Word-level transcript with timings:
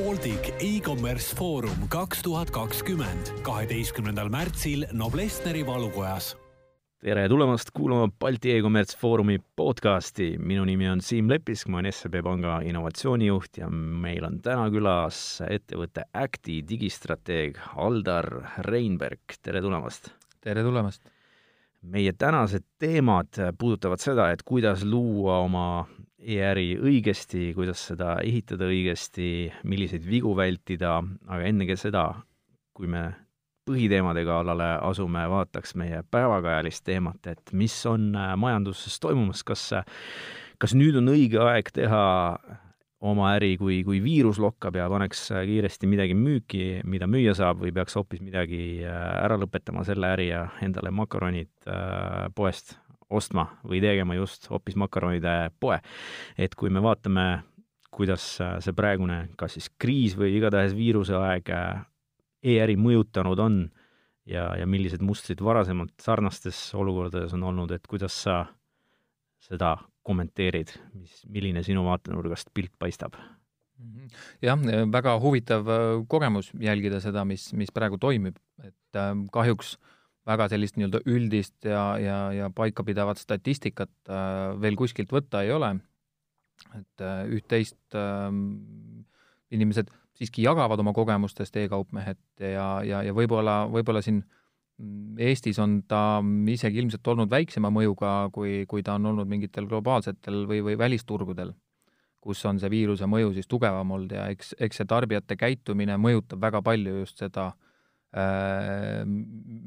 Baltic 0.00 0.54
e-commerce 0.64 1.34
foorum 1.36 1.82
kaks 1.92 2.22
tuhat 2.24 2.48
kakskümmend, 2.50 3.34
kaheteistkümnendal 3.44 4.30
märtsil 4.32 4.86
Noblessneri 4.96 5.60
valukojas. 5.66 6.36
tere 7.04 7.26
tulemast 7.28 7.68
kuulama 7.76 8.08
Balti 8.20 8.54
e-kommerts 8.54 8.96
Foorumi 8.96 9.38
podcasti. 9.56 10.38
minu 10.38 10.64
nimi 10.64 10.88
on 10.88 11.00
Siim 11.00 11.28
Lepisk, 11.28 11.68
ma 11.68 11.78
olen 11.78 11.92
SEB 11.92 12.16
Panga 12.24 12.60
innovatsioonijuht 12.64 13.58
ja 13.58 13.68
meil 13.70 14.24
on 14.24 14.40
täna 14.40 14.70
külas 14.70 15.42
ettevõtte 15.50 16.06
Acti 16.14 16.62
digistrateeg 16.68 17.60
Aldar 17.76 18.30
Reinberg, 18.58 19.36
tere 19.42 19.60
tulemast! 19.60 20.14
tere 20.40 20.62
tulemast! 20.62 21.02
meie 21.82 22.12
tänased 22.12 22.64
teemad 22.78 23.36
puudutavad 23.58 24.00
seda, 24.00 24.30
et 24.30 24.42
kuidas 24.42 24.84
luua 24.84 25.38
oma 25.44 25.86
e-äri 26.20 26.74
õigesti, 26.80 27.50
kuidas 27.56 27.82
seda 27.90 28.18
ehitada 28.24 28.68
õigesti, 28.68 29.50
milliseid 29.64 30.06
vigu 30.06 30.34
vältida, 30.36 30.98
aga 31.28 31.48
ennegi 31.48 31.76
seda, 31.80 32.04
kui 32.76 32.90
me 32.90 33.08
põhiteemade 33.68 34.24
kallale 34.26 34.70
asume, 34.84 35.22
vaataks 35.30 35.76
meie 35.78 36.02
päevakajalist 36.10 36.84
teemat, 36.86 37.30
et 37.30 37.52
mis 37.56 37.74
on 37.88 38.10
majanduses 38.40 38.98
toimumas, 39.02 39.44
kas, 39.46 39.68
kas 40.60 40.74
nüüd 40.76 40.98
on 41.00 41.12
õige 41.12 41.40
aeg 41.44 41.70
teha 41.76 42.02
oma 43.00 43.30
äri, 43.38 43.54
kui, 43.60 43.80
kui 43.86 44.02
viirus 44.04 44.40
lokkab 44.42 44.76
ja 44.76 44.88
paneks 44.92 45.30
kiiresti 45.32 45.88
midagi 45.88 46.16
müüki, 46.16 46.82
mida 46.84 47.08
müüa 47.08 47.32
saab, 47.36 47.62
või 47.64 47.72
peaks 47.76 47.96
hoopis 47.96 48.20
midagi 48.24 48.82
ära 48.84 49.38
lõpetama 49.40 49.86
selle 49.88 50.12
äri 50.16 50.28
ja 50.32 50.44
endale 50.64 50.92
makaronid 50.92 51.52
äh, 51.64 52.28
poest 52.36 52.76
ostma 53.10 53.46
või 53.66 53.80
tegema 53.82 54.16
just 54.18 54.48
hoopis 54.50 54.76
makaronide 54.78 55.50
poe. 55.60 55.80
et 56.38 56.54
kui 56.54 56.70
me 56.70 56.82
vaatame, 56.82 57.42
kuidas 57.90 58.24
see 58.38 58.76
praegune 58.76 59.28
kas 59.36 59.58
siis 59.58 59.70
kriis 59.78 60.16
või 60.18 60.36
igatahes 60.38 60.76
viiruse 60.76 61.16
aeg 61.18 61.50
e-äri 62.42 62.76
mõjutanud 62.78 63.42
on 63.42 63.60
ja, 64.26 64.52
ja 64.56 64.66
millised 64.66 65.02
mustrid 65.02 65.42
varasemalt 65.42 65.94
sarnastes 66.00 66.58
olukordades 66.78 67.34
on 67.36 67.44
olnud, 67.50 67.74
et 67.74 67.86
kuidas 67.90 68.14
sa 68.24 68.44
seda 69.40 69.76
kommenteerid, 70.06 70.72
mis, 70.94 71.20
milline 71.28 71.62
sinu 71.66 71.84
vaatenurgast 71.88 72.54
pilt 72.54 72.72
paistab? 72.78 73.18
Mhm. 73.80 74.10
jah, 74.44 74.60
väga 74.92 75.14
huvitav 75.20 75.68
kogemus 76.08 76.50
jälgida 76.60 77.00
seda, 77.00 77.24
mis, 77.24 77.46
mis 77.56 77.72
praegu 77.72 77.96
toimib, 77.98 78.36
et 78.60 78.98
äh, 78.98 79.14
kahjuks 79.32 79.78
äh, 79.78 79.99
väga 80.28 80.48
sellist 80.52 80.76
nii-öelda 80.76 81.00
üldist 81.08 81.68
ja, 81.68 81.84
ja, 82.00 82.18
ja 82.36 82.50
paikapidavat 82.54 83.20
statistikat 83.20 83.92
äh, 84.08 84.50
veel 84.60 84.76
kuskilt 84.78 85.12
võtta 85.12 85.44
ei 85.46 85.52
ole, 85.54 85.72
et 86.76 87.04
äh, 87.04 87.22
üht-teist 87.38 87.96
äh, 87.96 88.28
inimesed 89.50 89.90
siiski 90.20 90.44
jagavad 90.44 90.82
oma 90.82 90.92
kogemustest 90.96 91.56
e-kaupmehed 91.56 92.20
ja, 92.44 92.68
ja, 92.84 93.00
ja 93.06 93.16
võib-olla, 93.16 93.64
võib-olla 93.72 94.04
siin 94.04 94.22
Eestis 95.20 95.58
on 95.60 95.82
ta 95.84 96.22
isegi 96.48 96.78
ilmselt 96.80 97.08
olnud 97.12 97.28
väiksema 97.28 97.68
mõjuga, 97.68 98.30
kui, 98.32 98.62
kui 98.68 98.80
ta 98.80 98.94
on 98.96 99.10
olnud 99.10 99.28
mingitel 99.28 99.66
globaalsetel 99.68 100.46
või, 100.48 100.62
või 100.64 100.78
välisturgudel, 100.80 101.50
kus 102.16 102.40
on 102.48 102.56
see 102.62 102.70
viiruse 102.72 103.04
mõju 103.04 103.34
siis 103.36 103.48
tugevam 103.48 103.92
olnud 103.92 104.14
ja 104.16 104.30
eks, 104.32 104.54
eks 104.56 104.80
see 104.80 104.88
tarbijate 104.88 105.36
käitumine 105.36 105.98
mõjutab 106.00 106.40
väga 106.40 106.62
palju 106.64 107.02
just 107.02 107.20
seda 107.20 107.50
Äh, 107.50 107.69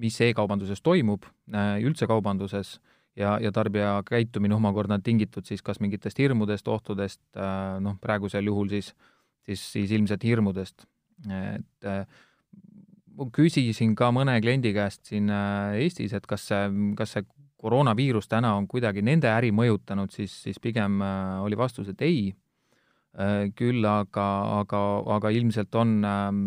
mis 0.04 0.20
e-kaubanduses 0.26 0.82
toimub, 0.84 1.24
äh, 1.54 1.78
üldse 1.84 2.08
kaubanduses, 2.10 2.76
ja, 3.16 3.38
ja 3.40 3.52
tarbija 3.56 4.02
käitumine 4.08 4.56
omakorda 4.58 4.98
on 4.98 5.06
tingitud 5.06 5.48
siis 5.48 5.64
kas 5.64 5.80
mingitest 5.80 6.20
hirmudest, 6.20 6.68
ohtudest, 6.68 7.22
äh, 7.38 7.80
noh, 7.84 7.96
praegusel 8.04 8.50
juhul 8.52 8.72
siis, 8.74 8.92
siis, 9.48 9.64
siis 9.72 9.96
ilmselt 9.96 10.24
hirmudest. 10.24 10.88
et 11.30 11.86
küsisin 13.32 13.94
ka 13.96 14.10
mõne 14.12 14.34
kliendi 14.42 14.74
käest 14.74 15.06
siin 15.08 15.30
Eestis, 15.30 16.12
et 16.18 16.26
kas 16.28 16.50
see, 16.50 16.92
kas 16.98 17.14
see 17.16 17.24
koroonaviirus 17.64 18.28
täna 18.28 18.56
on 18.58 18.68
kuidagi 18.68 19.02
nende 19.06 19.30
äri 19.32 19.54
mõjutanud, 19.56 20.12
siis, 20.12 20.34
siis 20.44 20.60
pigem 20.60 21.00
oli 21.46 21.56
vastus, 21.56 21.88
et 21.94 22.02
ei. 22.02 22.34
Küll 23.54 23.86
aga, 23.86 24.24
aga, 24.60 24.80
aga 25.16 25.30
ilmselt 25.30 25.76
on 25.78 26.00
ähm, 26.02 26.40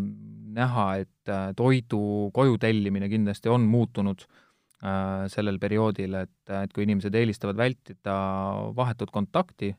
näha, 0.57 0.87
et 1.05 1.33
äh, 1.33 1.51
toidu 1.57 2.31
koju 2.35 2.59
tellimine 2.63 3.09
kindlasti 3.13 3.51
on 3.53 3.67
muutunud 3.71 4.25
äh, 4.25 5.27
sellel 5.33 5.61
perioodil, 5.63 6.17
et, 6.23 6.55
et 6.63 6.73
kui 6.75 6.87
inimesed 6.87 7.15
eelistavad 7.15 7.59
vältida 7.61 8.17
vahetut 8.77 9.13
kontakti 9.15 9.75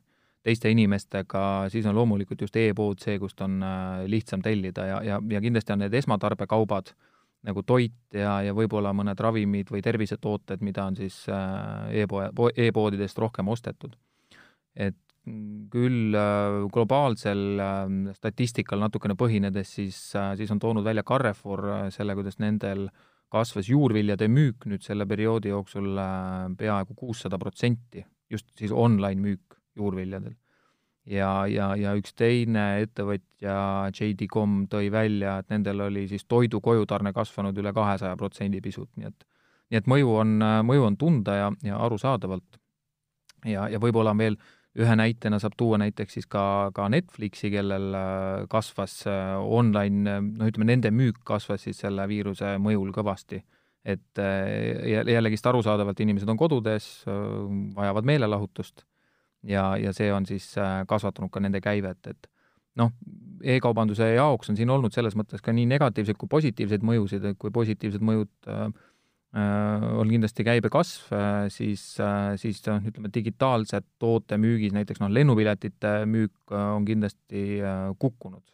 teiste 0.46 0.70
inimestega, 0.72 1.42
siis 1.72 1.86
on 1.90 1.96
loomulikult 1.98 2.46
just 2.46 2.56
e-pood 2.56 3.02
see, 3.02 3.18
kust 3.20 3.42
on 3.44 3.58
äh, 3.64 4.06
lihtsam 4.10 4.44
tellida 4.44 4.86
ja, 4.86 5.02
ja, 5.04 5.22
ja 5.34 5.44
kindlasti 5.44 5.74
on 5.74 5.84
need 5.84 5.96
esmatarbekaubad, 5.98 6.94
nagu 7.48 7.62
toit 7.62 7.98
ja, 8.14 8.38
ja 8.46 8.54
võib-olla 8.54 8.92
mõned 8.96 9.18
ravimid 9.22 9.70
või 9.70 9.82
tervisetooted, 9.84 10.62
mida 10.66 10.88
on 10.90 10.96
siis 10.98 11.20
e-poe, 11.94 12.30
e-poodidest 12.58 13.20
rohkem 13.22 13.50
ostetud. 13.54 13.94
et 14.74 14.98
küll 15.72 16.16
äh, 16.16 16.64
globaalsel 16.72 17.60
äh, 17.60 17.84
statistikal 18.16 18.80
natukene 18.82 19.16
põhinedes, 19.18 19.76
siis, 19.78 20.00
äh, 20.16 20.32
siis 20.38 20.50
on 20.54 20.60
toonud 20.62 20.86
välja 20.86 21.04
Carrefour 21.06 21.64
selle, 21.94 22.16
kuidas 22.18 22.40
nendel 22.42 22.88
kasvas 23.32 23.68
juurviljade 23.68 24.28
müük 24.32 24.64
nüüd 24.70 24.84
selle 24.84 25.04
perioodi 25.08 25.50
jooksul 25.52 25.98
peaaegu 26.56 26.94
kuussada 26.96 27.36
protsenti, 27.38 28.04
just 28.30 28.48
siis 28.56 28.72
online 28.72 29.20
müük 29.20 29.58
juurviljadel. 29.76 30.32
ja, 31.04 31.46
ja, 31.46 31.74
ja 31.76 31.92
üks 31.96 32.14
teine 32.16 32.80
ettevõtja, 32.82 33.90
JD.com, 33.92 34.62
tõi 34.72 34.88
välja, 34.92 35.38
et 35.42 35.52
nendel 35.52 35.84
oli 35.88 36.06
siis 36.08 36.24
toidu 36.24 36.60
kojutarne 36.64 37.12
kasvanud 37.12 37.56
üle 37.60 37.72
kahesaja 37.76 38.16
protsendi 38.16 38.60
pisut, 38.64 38.90
nii 38.96 39.12
et 39.12 39.28
nii 39.68 39.82
et 39.82 39.88
mõju 39.88 40.14
on, 40.16 40.38
mõju 40.64 40.86
on 40.86 40.96
tunda 40.96 41.34
ja, 41.36 41.48
ja 41.62 41.78
arusaadavalt. 41.84 42.56
ja, 43.44 43.68
ja 43.68 43.80
võib-olla 43.80 44.14
on 44.16 44.22
veel 44.24 44.38
äh, 44.38 44.57
ühe 44.78 44.96
näitena 45.00 45.38
saab 45.42 45.56
tuua 45.58 45.78
näiteks 45.80 46.18
siis 46.18 46.26
ka, 46.30 46.70
ka 46.74 46.88
Netflixi, 46.92 47.50
kellel 47.50 47.94
äh, 47.96 48.46
kasvas 48.52 49.00
äh, 49.08 49.36
online, 49.40 50.18
noh, 50.26 50.50
ütleme 50.50 50.68
nende 50.68 50.92
müük 50.94 51.22
kasvas 51.26 51.64
siis 51.66 51.80
selle 51.84 52.04
viiruse 52.10 52.56
mõjul 52.62 52.92
kõvasti. 52.96 53.44
et 53.88 54.20
jällegist 55.08 55.46
arusaadavalt 55.46 56.00
inimesed 56.02 56.28
on 56.28 56.36
kodudes, 56.36 57.06
vajavad 57.76 58.04
meelelahutust 58.04 58.82
ja, 59.48 59.78
ja 59.80 59.94
see 59.96 60.10
on 60.12 60.26
siis 60.28 60.50
kasvatanud 60.90 61.30
ka 61.32 61.40
nende 61.40 61.62
käivet, 61.64 62.10
et 62.10 62.28
noh, 62.76 62.90
e-kaubanduse 63.40 64.10
jaoks 64.12 64.50
on 64.50 64.58
siin 64.58 64.70
olnud 64.74 64.92
selles 64.92 65.16
mõttes 65.16 65.40
ka 65.40 65.54
nii 65.56 65.64
negatiivseid 65.70 66.18
kui 66.20 66.28
positiivseid 66.28 66.84
mõjusid, 66.84 67.24
et 67.30 67.38
kui 67.40 67.54
positiivsed 67.54 68.04
mõjud 68.04 68.28
Äh, 68.48 68.68
on 69.36 70.08
kindlasti 70.08 70.44
käibekasv, 70.44 71.12
äh, 71.12 71.46
siis, 71.52 71.82
äh, 72.00 72.32
siis 72.40 72.62
noh, 72.66 72.80
ütleme 72.80 73.10
digitaalse 73.12 73.82
toote 74.00 74.38
müügis, 74.40 74.72
näiteks 74.72 75.02
noh, 75.02 75.10
lennupiletite 75.12 76.06
müük 76.08 76.54
on 76.56 76.86
kindlasti 76.88 77.60
kukkunud. 77.98 78.44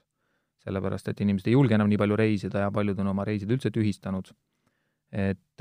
sellepärast, 0.64 1.10
et 1.12 1.18
inimesed 1.20 1.50
ei 1.50 1.52
julge 1.52 1.74
enam 1.76 1.90
nii 1.92 1.98
palju 2.00 2.16
reisida 2.16 2.62
ja 2.62 2.70
paljud 2.72 2.96
on 3.02 3.10
oma 3.10 3.26
reisid 3.28 3.50
üldse 3.52 3.68
tühistanud. 3.70 4.30
et 5.12 5.60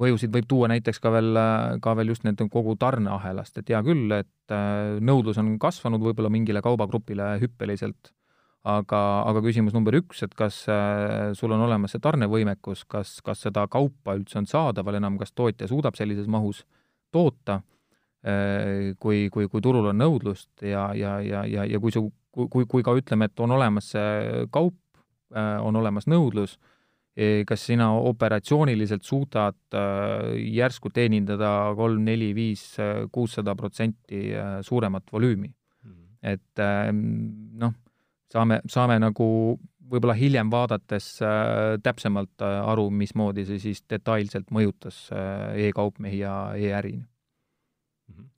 mõjusid 0.00 0.32
võib 0.34 0.48
tuua 0.50 0.68
näiteks 0.68 0.98
ka 1.00 1.12
veel, 1.14 1.38
ka 1.80 1.94
veel 1.96 2.08
just 2.08 2.24
need 2.24 2.42
kogu 2.50 2.74
tarneahelast, 2.76 3.58
et 3.58 3.68
hea 3.70 3.82
küll, 3.86 4.10
et 4.12 4.54
nõudlus 5.00 5.38
on 5.38 5.58
kasvanud 5.58 6.02
võib-olla 6.02 6.28
mingile 6.28 6.60
kaubagrupile 6.60 7.38
hüppeliselt 7.40 8.12
aga, 8.62 9.00
aga 9.26 9.42
küsimus 9.42 9.74
number 9.74 9.96
üks, 9.98 10.22
et 10.26 10.34
kas 10.38 10.62
äh, 10.70 11.32
sul 11.38 11.52
on 11.54 11.64
olemas 11.66 11.94
see 11.94 12.02
tarnevõimekus, 12.02 12.84
kas, 12.90 13.16
kas 13.24 13.42
seda 13.48 13.66
kaupa 13.70 14.14
üldse 14.18 14.38
on 14.38 14.46
saadaval 14.46 15.00
enam, 15.00 15.18
kas 15.20 15.34
tootja 15.34 15.68
suudab 15.70 15.98
sellises 15.98 16.28
mahus 16.30 16.62
toota, 17.14 17.60
äh, 18.22 18.92
kui, 19.02 19.26
kui, 19.34 19.48
kui 19.50 19.64
turul 19.64 19.90
on 19.90 19.98
nõudlust 19.98 20.62
ja, 20.62 20.90
ja, 20.94 21.18
ja, 21.26 21.42
ja, 21.48 21.66
ja 21.66 21.82
kui 21.82 21.94
su, 21.94 22.06
kui, 22.30 22.66
kui 22.70 22.86
ka 22.86 22.94
ütleme, 22.98 23.26
et 23.26 23.42
on 23.42 23.58
olemas 23.58 23.90
see 23.96 24.46
kaup, 24.54 24.78
äh, 25.34 25.58
on 25.62 25.82
olemas 25.82 26.06
nõudlus, 26.06 26.54
e, 27.18 27.42
kas 27.48 27.66
sina 27.66 27.90
operatsiooniliselt 27.98 29.02
suudad 29.04 29.58
järsku 30.38 30.94
teenindada 30.94 31.50
kolm, 31.76 32.06
neli, 32.06 32.30
viis, 32.32 32.70
kuussada 33.12 33.56
protsenti 33.58 34.30
suuremat 34.64 35.10
volüümi? 35.12 35.50
Mhm. 35.82 36.04
et 36.22 36.62
noh 37.58 37.74
saame, 38.32 38.60
saame 38.70 38.98
nagu 39.02 39.28
võib-olla 39.92 40.16
hiljem 40.16 40.50
vaadates 40.52 41.06
äh, 41.24 41.76
täpsemalt 41.84 42.44
äh, 42.44 42.58
aru, 42.72 42.88
mismoodi 43.02 43.44
see 43.48 43.60
siis 43.62 43.82
detailselt 43.90 44.52
mõjutas 44.54 45.04
äh, 45.12 45.66
e-kaupmehi 45.68 46.22
ja 46.22 46.36
e-äri 46.56 46.94
mm. 46.96 48.14
-hmm. 48.14 48.28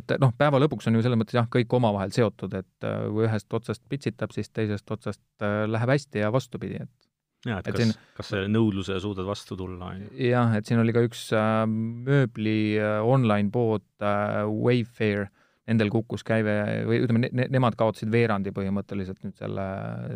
et 0.00 0.16
noh, 0.20 0.34
päeva 0.38 0.60
lõpuks 0.62 0.90
on 0.90 0.98
ju 0.98 1.04
selles 1.06 1.20
mõttes 1.20 1.38
jah, 1.38 1.46
kõik 1.50 1.74
omavahel 1.80 2.14
seotud, 2.14 2.54
et 2.58 2.88
äh, 2.88 3.04
kui 3.12 3.28
ühest 3.28 3.60
otsast 3.60 3.84
pitsitab, 3.88 4.34
siis 4.34 4.50
teisest 4.50 4.90
otsast 4.90 5.22
äh, 5.42 5.64
läheb 5.70 5.94
hästi 5.94 6.24
ja 6.26 6.32
vastupidi, 6.34 6.82
et 6.82 7.08
jah, 7.46 7.60
et, 7.60 7.70
kas 7.70 7.82
siin, 7.82 7.94
kas 8.16 8.30
selle 8.32 8.50
nõudluse 8.50 8.98
suudad 9.02 9.26
vastu 9.28 9.56
tulla, 9.58 9.92
on 9.92 10.02
ju? 10.02 10.12
jah, 10.28 10.54
et 10.58 10.68
siin 10.68 10.82
oli 10.82 10.94
ka 10.96 11.04
üks 11.06 11.28
äh, 11.36 11.64
mööbli 11.68 12.58
äh, 12.80 12.98
online 13.04 13.52
pood 13.54 13.86
äh, 14.02 14.42
Wayfair 14.48 15.28
nendel 15.68 15.90
kukkus 15.92 16.24
käive 16.26 16.54
või 16.88 17.02
ütleme 17.04 17.22
ne,, 17.26 17.30
ne, 17.32 17.46
nemad 17.52 17.76
kaotasid 17.78 18.10
veerandi 18.12 18.52
põhimõtteliselt 18.56 19.20
nüüd 19.24 19.36
selle, 19.36 19.66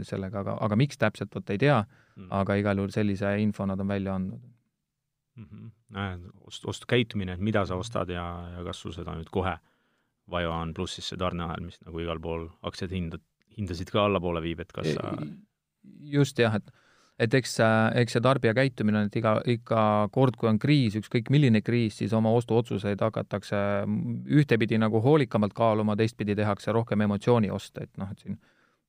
sellega, 0.08 0.40
aga, 0.40 0.56
aga 0.66 0.78
miks 0.81 1.00
täpselt, 1.00 1.32
vot 1.34 1.52
ei 1.52 1.60
tea 1.60 1.82
mm., 1.82 2.31
aga 2.40 2.56
igal 2.60 2.81
juhul 2.81 2.94
sellise 2.94 3.34
info 3.43 3.66
nad 3.69 3.81
on 3.81 3.93
välja 3.93 4.16
andnud 4.16 4.40
mm. 5.37 5.44
-hmm. 5.44 6.31
ost-, 6.49 6.69
ostukäitumine, 6.69 7.37
et 7.37 7.40
mida 7.40 7.66
sa 7.66 7.76
ostad 7.76 8.08
ja, 8.08 8.25
ja 8.56 8.64
kas 8.64 8.81
sul 8.81 8.96
seda 8.96 9.14
nüüd 9.19 9.31
kohe 9.31 9.56
vaja 10.31 10.50
on, 10.50 10.75
pluss 10.75 10.96
siis 10.99 11.12
see 11.12 11.20
tarneahel, 11.20 11.64
mis 11.66 11.81
nagu 11.84 12.00
igal 12.00 12.20
pool 12.20 12.49
aktsiate 12.62 12.94
hindad, 12.94 13.25
hindasid 13.56 13.90
ka 13.90 14.06
allapoole 14.06 14.43
viib, 14.43 14.60
et 14.60 14.72
kas 14.72 14.94
sa 14.94 15.16
just 16.12 16.38
jah, 16.38 16.54
et 16.56 16.70
et 17.19 17.35
eks, 17.35 17.59
eks 18.00 18.17
see 18.17 18.23
tarbija 18.25 18.55
käitumine 18.56 19.03
on, 19.03 19.11
et 19.11 19.19
iga, 19.20 19.35
iga 19.49 19.82
kord, 20.14 20.37
kui 20.41 20.49
on 20.50 20.59
kriis, 20.62 20.97
ükskõik 20.99 21.29
milline 21.31 21.61
kriis, 21.64 21.99
siis 22.00 22.14
oma 22.17 22.32
ostuotsuseid 22.38 23.03
hakatakse 23.05 23.59
ühtepidi 24.32 24.81
nagu 24.81 25.03
hoolikamalt 25.05 25.55
kaaluma, 25.56 25.97
teistpidi 25.97 26.37
tehakse 26.38 26.73
rohkem 26.73 27.05
emotsiooni 27.06 27.53
osta, 27.53 27.85
et 27.85 27.93
noh, 28.00 28.11
et 28.11 28.25
siin 28.25 28.41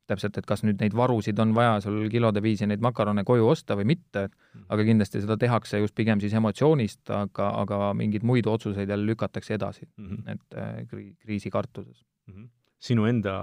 täpselt, 0.10 0.38
et 0.38 0.48
kas 0.48 0.64
nüüd 0.66 0.82
neid 0.84 0.96
varusid 0.98 1.38
on 1.40 1.54
vaja 1.56 1.78
sul 1.84 2.08
kilode 2.12 2.42
viisi 2.44 2.68
neid 2.68 2.84
makarone 2.84 3.24
koju 3.28 3.48
osta 3.54 3.78
või 3.80 3.88
mitte, 3.94 4.26
mm. 4.28 4.66
aga 4.76 4.86
kindlasti 4.90 5.22
seda 5.24 5.38
tehakse 5.40 5.80
just 5.80 5.96
pigem 5.96 6.20
siis 6.24 6.36
emotsioonist, 6.36 7.06
aga, 7.16 7.50
aga 7.64 7.94
mingeid 7.98 8.26
muid 8.28 8.50
otsuseid 8.52 8.92
jälle 8.92 9.08
lükatakse 9.14 9.56
edasi 9.56 9.86
mm, 9.86 10.10
-hmm. 10.10 10.32
et 10.32 10.58
äh, 10.60 11.14
kriisi 11.24 11.50
kartuses 11.50 12.04
mm. 12.28 12.34
-hmm. 12.34 12.50
sinu 12.80 13.06
enda 13.06 13.36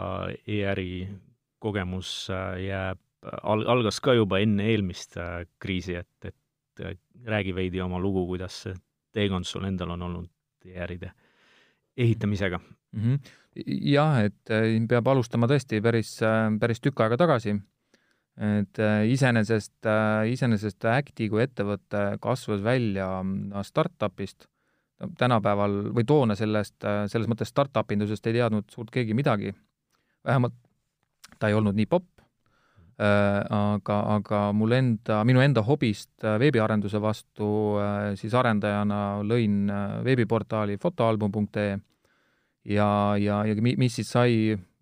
e-äri 0.47 1.09
kogemus 1.59 2.29
äh, 2.31 2.61
jääb 2.65 2.99
al-, 3.22 3.67
algas 3.69 4.00
ka 4.02 4.14
juba 4.17 4.40
enne 4.43 4.67
eelmist 4.72 5.19
äh, 5.20 5.44
kriisi, 5.62 5.96
et, 6.00 6.31
et 6.31 6.84
räägi 7.26 7.55
veidi 7.55 7.82
oma 7.84 8.00
lugu, 8.00 8.25
kuidas 8.28 8.62
see 8.64 8.76
teekond 9.14 9.49
sul 9.49 9.67
endal 9.69 9.96
on 9.96 10.06
olnud 10.06 10.70
e-äride 10.70 11.11
ehitamisega 11.99 12.61
mm. 12.61 13.00
-hmm. 13.00 13.32
jah, 13.90 14.22
et 14.25 14.55
äh, 14.55 14.78
peab 14.88 15.08
alustama 15.12 15.49
tõesti 15.50 15.82
päris, 15.82 16.17
äh, 16.22 16.46
päris 16.61 16.81
tükk 16.81 17.00
aega 17.05 17.20
tagasi. 17.20 17.61
et 18.40 18.78
iseenesest, 19.05 19.84
iseenesest 20.32 20.84
Acti 20.88 21.26
kui 21.28 21.43
ettevõte 21.43 22.17
kasvas 22.22 22.62
välja 22.64 23.08
startup'ist, 23.62 24.46
tänapäeval 25.19 25.90
või 25.93 26.06
toona 26.06 26.34
sellest, 26.38 26.78
selles 27.12 27.28
mõttes 27.28 27.50
startup 27.52 27.93
indusest 27.93 28.26
ei 28.26 28.38
teadnud 28.38 28.70
suurt 28.70 28.90
keegi 28.90 29.14
midagi. 29.14 29.52
vähemalt 30.25 30.55
ta 31.38 31.49
ei 31.49 31.55
olnud 31.55 31.76
nii 31.76 31.87
popp, 31.87 32.08
aga, 33.00 33.99
aga 34.17 34.41
mul 34.52 34.75
enda, 34.76 35.23
minu 35.25 35.41
enda 35.41 35.62
hobist 35.64 36.25
äh, 36.25 36.37
veebiarenduse 36.41 37.00
vastu 37.00 37.79
äh, 37.81 38.11
siis 38.20 38.35
arendajana 38.37 39.23
lõin 39.25 39.70
veebiportaali 40.05 40.76
fotoalbum.ee 40.81 41.79
ja, 42.69 42.88
ja, 43.17 43.38
ja 43.49 43.55
mis 43.62 43.97
siis 43.97 44.11
sai 44.12 44.35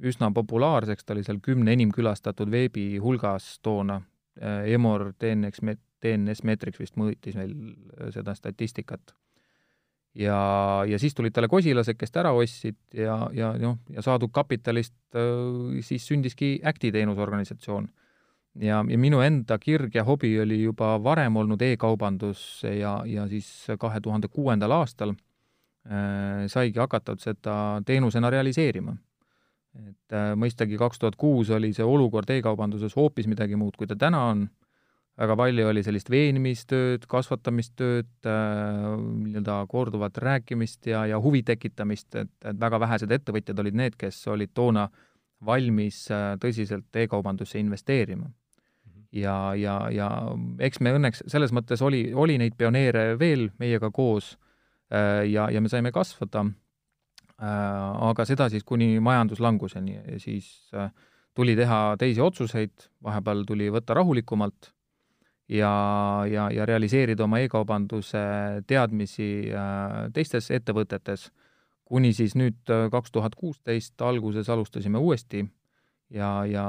üsna 0.03 0.33
populaarseks, 0.35 1.05
ta 1.05 1.15
oli 1.15 1.23
seal 1.27 1.39
kümne 1.43 1.77
enim 1.77 1.93
külastatud 1.95 2.51
veebi 2.51 2.97
hulgas 3.03 3.59
toona. 3.63 4.01
Emor 4.39 5.09
DNX, 5.19 5.59
DNS 5.99 6.45
Metrics 6.47 6.79
vist 6.79 6.95
mõõtis 6.95 7.35
meil 7.35 7.55
seda 8.15 8.37
statistikat. 8.39 9.15
ja, 10.15 10.85
ja 10.87 10.99
siis 10.99 11.15
tulid 11.15 11.35
talle 11.35 11.49
kosilased, 11.51 11.99
kes 11.99 12.15
ta 12.15 12.21
ära 12.23 12.31
ostsid 12.39 12.79
ja, 12.95 13.17
ja 13.35 13.51
noh, 13.59 13.81
ja 13.91 14.03
saadud 14.03 14.31
kapitalist 14.31 14.95
siis 15.83 16.07
sündiski 16.07 16.61
Acti 16.63 16.93
teenusorganisatsioon 16.95 17.91
ja, 18.61 18.83
ja 18.89 18.99
minu 18.99 19.21
enda 19.25 19.59
kirg 19.61 19.95
ja 19.95 20.05
hobi 20.05 20.33
oli 20.41 20.63
juba 20.63 20.97
varem 21.03 21.37
olnud 21.41 21.63
e-kaubandus 21.63 22.63
ja, 22.65 23.01
ja 23.07 23.27
siis 23.31 23.49
kahe 23.81 24.01
tuhande 24.01 24.29
kuuendal 24.29 24.75
aastal 24.81 25.15
äh, 25.15 26.47
saigi 26.51 26.81
hakatud 26.81 27.23
seda 27.23 27.81
teenusena 27.87 28.31
realiseerima. 28.31 28.97
et 29.79 30.15
äh, 30.15 30.33
mõistagi 30.35 30.79
kaks 30.79 30.99
tuhat 30.99 31.17
kuus 31.17 31.51
oli 31.55 31.73
see 31.73 31.85
olukord 31.85 32.31
e-kaubanduses 32.31 32.97
hoopis 32.97 33.29
midagi 33.31 33.57
muud, 33.57 33.77
kui 33.79 33.87
ta 33.87 33.97
täna 33.97 34.25
on, 34.33 34.49
väga 35.19 35.37
palju 35.37 35.67
oli 35.69 35.83
sellist 35.83 36.11
veenimistööd, 36.11 37.05
kasvatamistööd 37.11 38.27
äh,, 38.27 38.89
nii-öelda 39.27 39.61
korduvat 39.69 40.19
rääkimist 40.19 40.87
ja, 40.87 41.05
ja 41.07 41.21
huvi 41.21 41.43
tekitamist, 41.43 42.15
et, 42.15 42.33
et 42.45 42.61
väga 42.61 42.81
vähesed 42.81 43.13
ettevõtjad 43.13 43.61
olid 43.61 43.79
need, 43.79 43.99
kes 43.99 44.25
olid 44.35 44.55
toona 44.55 44.89
valmis 45.47 46.07
äh, 46.11 46.35
tõsiselt 46.43 47.03
e-kaubandusse 47.05 47.61
investeerima 47.61 48.33
ja, 49.13 49.55
ja, 49.57 49.77
ja 49.93 50.09
eks 50.63 50.81
me 50.85 50.93
õnneks 50.97 51.25
selles 51.31 51.53
mõttes 51.57 51.83
oli, 51.85 52.09
oli 52.15 52.39
neid 52.41 52.57
pioneere 52.59 53.15
veel 53.21 53.49
meiega 53.61 53.91
koos 53.95 54.35
äh, 54.93 55.25
ja, 55.31 55.49
ja 55.53 55.63
me 55.65 55.71
saime 55.73 55.93
kasvada, 55.95 56.45
äh, 57.41 57.49
aga 58.11 58.27
seda 58.29 58.49
siis 58.53 58.67
kuni 58.69 58.99
majanduslanguseni 59.05 59.97
ja 59.97 60.21
siis 60.21 60.51
äh, 60.77 60.91
tuli 61.35 61.57
teha 61.57 61.97
teisi 61.99 62.21
otsuseid, 62.21 62.89
vahepeal 63.05 63.45
tuli 63.49 63.71
võtta 63.73 63.97
rahulikumalt 63.97 64.73
ja, 65.49 65.73
ja, 66.29 66.49
ja 66.53 66.67
realiseerida 66.69 67.25
oma 67.25 67.41
e-kaubanduse 67.41 68.21
teadmisi 68.69 69.49
teistes 70.13 70.51
ettevõtetes, 70.53 71.31
kuni 71.89 72.11
siis 72.13 72.35
nüüd 72.37 72.69
kaks 72.93 73.15
tuhat 73.15 73.39
kuusteist 73.39 74.03
alguses 74.05 74.51
alustasime 74.53 75.01
uuesti 75.01 75.47
ja, 76.13 76.43
ja 76.45 76.67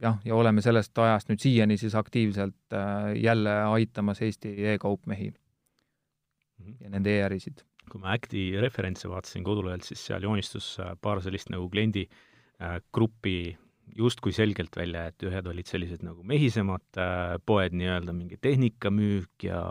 jah, 0.00 0.18
ja 0.24 0.36
oleme 0.36 0.62
sellest 0.64 0.98
ajast 0.98 1.30
nüüd 1.30 1.42
siiani 1.42 1.78
siis 1.80 1.94
aktiivselt 1.98 2.76
äh, 2.76 3.12
jälle 3.20 3.54
aitamas 3.74 4.22
Eesti 4.24 4.54
e-kaupmehi 4.74 5.30
mhm. 5.30 6.76
ja 6.80 6.92
nende 6.96 7.16
e-ärisid. 7.18 7.64
kui 7.90 8.00
ma 8.00 8.14
Acti 8.14 8.52
referentse 8.62 9.08
vaatasin 9.10 9.44
kodulehelt, 9.44 9.82
siis 9.86 10.04
seal 10.06 10.22
joonistus 10.22 10.76
äh, 10.80 10.94
paar 11.00 11.22
sellist 11.22 11.50
nagu 11.52 11.68
kliendi 11.70 12.06
äh, 12.06 12.78
gruppi 12.94 13.56
justkui 13.96 14.30
selgelt 14.30 14.76
välja, 14.78 15.08
et 15.10 15.24
ühed 15.26 15.46
olid 15.50 15.66
sellised 15.66 16.04
nagu 16.06 16.22
mehisemad 16.22 16.98
poed, 17.42 17.72
nii-öelda 17.74 18.12
mingi 18.14 18.36
tehnikamüük 18.38 19.48
ja 19.48 19.62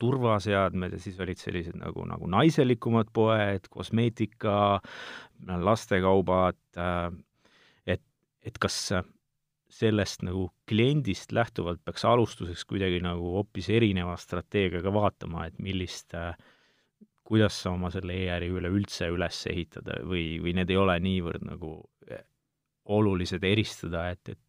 turvaseadmed 0.00 0.94
ja 0.96 1.00
siis 1.02 1.18
olid 1.20 1.36
sellised 1.36 1.76
nagu, 1.76 2.06
nagu 2.08 2.30
naiselikumad 2.32 3.12
poed, 3.12 3.68
kosmeetika, 3.68 4.80
lastekaubad 5.68 6.80
et, 7.84 8.06
et 8.40 8.56
kas 8.64 8.80
sellest 9.68 10.22
nagu 10.24 10.48
kliendist 10.68 11.32
lähtuvalt 11.36 11.82
peaks 11.84 12.04
alustuseks 12.08 12.64
kuidagi 12.68 13.02
nagu 13.04 13.34
hoopis 13.36 13.68
erineva 13.70 14.16
strateegiaga 14.16 14.92
vaatama, 14.92 15.44
et 15.46 15.58
millist 15.62 16.14
äh, 16.16 16.32
kuidas 17.28 17.58
sa 17.62 17.74
oma 17.76 17.90
selle 17.92 18.16
e-äri 18.16 18.48
üleüldse 18.48 19.10
üles 19.12 19.42
ehitada 19.50 20.00
või, 20.08 20.38
või 20.40 20.54
need 20.56 20.72
ei 20.72 20.78
ole 20.80 20.96
niivõrd 21.04 21.44
nagu 21.44 21.72
äh, 22.10 22.24
olulised 22.96 23.44
eristada, 23.44 24.08
et, 24.14 24.32
et 24.32 24.40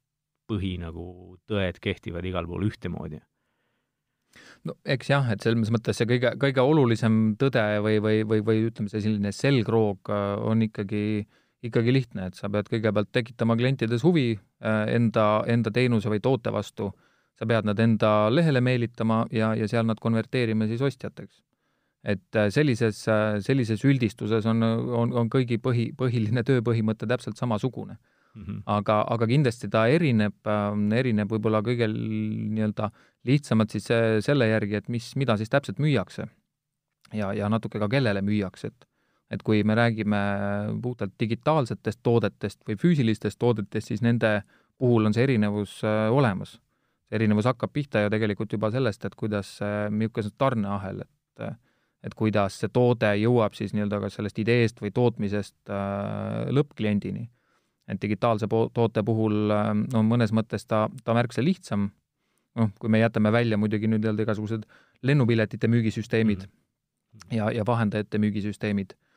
põhi 0.49 0.77
nagu 0.81 1.35
tõed 1.49 1.81
kehtivad 1.83 2.25
igal 2.25 2.47
pool 2.47 2.69
ühtemoodi? 2.69 3.19
no 4.63 4.77
eks 4.87 5.09
jah, 5.11 5.27
et 5.33 5.43
selles 5.43 5.71
mõttes 5.73 5.99
see 5.99 6.07
kõige, 6.07 6.31
kõige 6.39 6.63
olulisem 6.63 7.19
tõde 7.41 7.65
või, 7.83 7.99
või, 8.03 8.23
või, 8.29 8.43
või 8.45 8.65
ütleme, 8.69 8.91
see 8.91 9.03
selline 9.03 9.33
selgroog 9.35 10.13
äh, 10.15 10.31
on 10.47 10.63
ikkagi 10.69 11.03
äh, 11.25 11.39
ikkagi 11.65 11.93
lihtne, 11.93 12.29
et 12.29 12.39
sa 12.39 12.49
pead 12.51 12.69
kõigepealt 12.71 13.11
tekitama 13.15 13.57
klientides 13.59 14.03
huvi 14.07 14.31
äh, 14.35 14.85
enda, 14.95 15.43
enda 15.51 15.71
teenuse 15.75 16.11
või 16.11 16.21
toote 16.23 16.53
vastu, 16.55 16.89
sa 17.39 17.47
pead 17.47 17.67
nad 17.67 17.79
enda 17.83 18.13
lehele 18.31 18.61
meelitama 18.63 19.25
ja, 19.35 19.51
ja 19.57 19.67
seal 19.71 19.87
nad 19.87 19.99
konverteerima 19.99 20.67
siis 20.69 20.81
ostjateks. 20.81 21.43
et 22.03 22.35
äh, 22.35 22.47
sellises, 22.49 23.01
äh, 23.11 23.41
sellises 23.43 23.83
üldistuses 23.83 24.45
on, 24.47 24.63
on, 24.63 25.13
on 25.13 25.29
kõigi 25.29 25.59
põhi, 25.59 25.91
põhiline 25.97 26.43
tööpõhimõte 26.47 27.07
täpselt 27.07 27.37
samasugune 27.37 27.97
mm. 27.97 28.43
-hmm. 28.43 28.61
aga, 28.65 29.01
aga 29.09 29.27
kindlasti 29.27 29.67
ta 29.69 29.87
erineb, 29.87 30.35
erineb 30.95 31.31
võib-olla 31.31 31.61
kõige 31.61 31.91
nii-öelda 31.91 32.89
lihtsamalt 33.27 33.75
siis 33.75 33.91
selle 34.23 34.47
järgi, 34.47 34.75
et 34.75 34.87
mis, 34.87 35.15
mida 35.15 35.35
siis 35.37 35.49
täpselt 35.49 35.79
müüakse. 35.79 36.29
ja, 37.13 37.33
ja 37.33 37.49
natuke 37.49 37.79
ka 37.79 37.89
kellele 37.89 38.21
müüakse, 38.21 38.67
et 38.67 38.88
et 39.29 39.43
kui 39.45 39.63
me 39.63 39.75
räägime 39.77 40.19
puhtalt 40.81 41.13
digitaalsetest 41.19 41.99
toodetest 42.03 42.63
või 42.67 42.77
füüsilistest 42.81 43.39
toodetest, 43.39 43.87
siis 43.87 44.01
nende 44.01 44.41
puhul 44.77 45.05
on 45.05 45.13
see 45.13 45.23
erinevus 45.27 45.79
äh, 45.83 46.07
olemas. 46.11 46.57
see 47.09 47.17
erinevus 47.17 47.45
hakkab 47.45 47.73
pihta 47.73 48.05
ju 48.05 48.09
tegelikult 48.09 48.53
juba 48.53 48.71
sellest, 48.71 49.05
et 49.05 49.15
kuidas, 49.15 49.57
niisugune 49.89 50.37
tarneahel, 50.37 51.01
et 51.01 51.57
et 52.03 52.15
kuidas 52.15 52.55
see 52.61 52.71
toode 52.71 53.09
jõuab 53.19 53.55
siis 53.57 53.73
nii-öelda 53.75 53.99
kas 54.05 54.15
sellest 54.15 54.37
ideest 54.39 54.77
või 54.79 54.91
tootmisest 54.95 55.71
äh, 55.73 56.47
lõppkliendini. 56.55 57.29
et 57.89 58.01
digitaalse 58.01 58.47
toote 58.73 59.03
puhul 59.03 59.51
äh, 59.51 59.71
on 59.97 60.07
mõnes 60.07 60.31
mõttes 60.31 60.65
ta, 60.65 60.87
ta 61.03 61.13
märksa 61.13 61.43
lihtsam, 61.43 61.89
noh, 62.55 62.71
kui 62.79 62.89
me 62.89 62.99
jätame 62.99 63.31
välja 63.31 63.57
muidugi 63.57 63.87
nüüd 63.87 64.05
nii-öelda 64.05 64.23
igasugused 64.23 64.65
lennupiletite 65.03 65.67
müügisüsteemid 65.67 66.39
mm 66.39 66.49
-hmm. 66.49 67.35
ja, 67.35 67.51
ja 67.51 67.65
vahendajate 67.65 68.17
müügisüsteemid 68.17 68.95
Äh, 68.95 69.08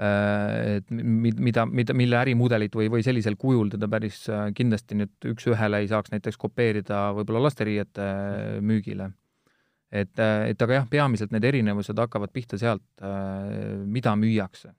et 0.00 0.90
mida, 0.90 1.66
mida, 1.68 1.94
mille 1.96 2.16
ärimudelit 2.16 2.72
või, 2.76 2.88
või 2.92 3.02
sellisel 3.04 3.36
kujul 3.40 3.68
teda 3.74 3.88
päris 3.90 4.22
äh, 4.32 4.46
kindlasti 4.56 4.96
nüüd 4.96 5.28
üks-ühele 5.34 5.82
ei 5.82 5.90
saaks 5.90 6.12
näiteks 6.14 6.38
kopeerida 6.40 7.10
võib-olla 7.18 7.42
lasteriiete 7.44 8.06
müügile. 8.64 9.10
et, 9.92 10.16
äh, 10.16 10.48
et 10.54 10.62
aga 10.62 10.78
jah, 10.78 10.86
peamiselt 10.88 11.34
need 11.36 11.44
erinevused 11.44 11.98
hakkavad 12.00 12.32
pihta 12.32 12.58
sealt, 12.58 12.86
mida 13.84 14.16
müüakse. 14.16 14.72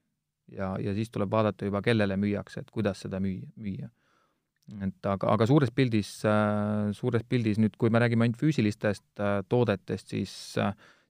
ja, 0.50 0.74
ja 0.82 0.94
siis 0.98 1.14
tuleb 1.14 1.30
vaadata 1.32 1.70
juba, 1.70 1.84
kellele 1.86 2.18
müüakse, 2.18 2.66
et 2.66 2.72
kuidas 2.72 3.06
seda 3.06 3.20
müüa, 3.22 3.46
müüa. 3.62 3.92
et 4.82 5.06
aga, 5.06 5.36
aga 5.36 5.46
suures 5.46 5.70
pildis, 5.70 6.16
suures 6.98 7.24
pildis 7.30 7.62
nüüd, 7.62 7.78
kui 7.78 7.94
me 7.94 8.02
räägime 8.02 8.26
ainult 8.26 8.42
füüsilistest 8.42 9.22
toodetest, 9.50 10.18
siis 10.18 10.58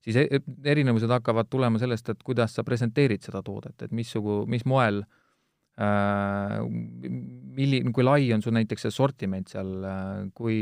siis 0.02 0.18
e-, 0.18 0.42
erinevused 0.64 1.10
hakkavad 1.10 1.50
tulema 1.50 1.80
sellest, 1.82 2.08
et 2.12 2.22
kuidas 2.26 2.54
sa 2.56 2.64
presenteerid 2.66 3.22
seda 3.22 3.42
toodet, 3.42 3.76
et 3.82 3.92
missugu, 3.94 4.42
mis 4.50 4.66
moel 4.68 5.02
äh, 5.02 5.10
Äh, 5.80 6.58
milli-, 7.56 7.80
kui 7.96 8.04
lai 8.04 8.26
on 8.34 8.42
sul 8.44 8.52
näiteks 8.52 8.84
see 8.86 8.92
sortiment 8.92 9.48
seal, 9.48 9.70
äh, 9.88 10.26
kui, 10.36 10.56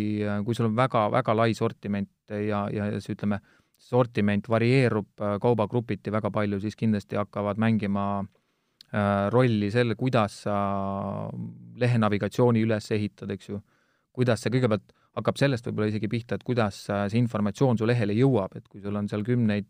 kui 0.47 0.55
sul 0.55 0.69
on 0.69 0.77
väga, 0.79 1.09
väga 1.11 1.35
lai 1.35 1.51
sortiment 1.59 2.31
ja, 2.31 2.61
ja 2.71 2.87
see, 3.03 3.17
ütleme, 3.17 3.41
sortiment 3.81 4.47
varieerub 4.47 5.09
äh, 5.19 5.35
kaubagrupiti 5.43 6.15
väga 6.15 6.31
palju, 6.31 6.61
siis 6.63 6.79
kindlasti 6.79 7.19
hakkavad 7.19 7.59
mängima 7.59 8.11
rolli 9.31 9.69
selle, 9.71 9.95
kuidas 9.95 10.41
sa 10.49 10.55
lehe 11.79 11.99
navigatsiooni 12.03 12.65
üles 12.67 12.89
ehitad, 12.91 13.31
eks 13.31 13.53
ju. 13.53 13.61
kuidas 14.11 14.43
see 14.43 14.51
kõigepealt 14.51 14.89
hakkab 15.17 15.41
sellest 15.41 15.67
võib-olla 15.67 15.91
isegi 15.91 16.09
pihta, 16.09 16.37
et 16.37 16.45
kuidas 16.47 16.85
see 16.87 17.19
informatsioon 17.19 17.79
su 17.79 17.89
lehele 17.89 18.15
jõuab, 18.15 18.55
et 18.57 18.69
kui 18.69 18.81
sul 18.81 18.97
on 18.97 19.09
seal 19.11 19.25
kümneid 19.27 19.69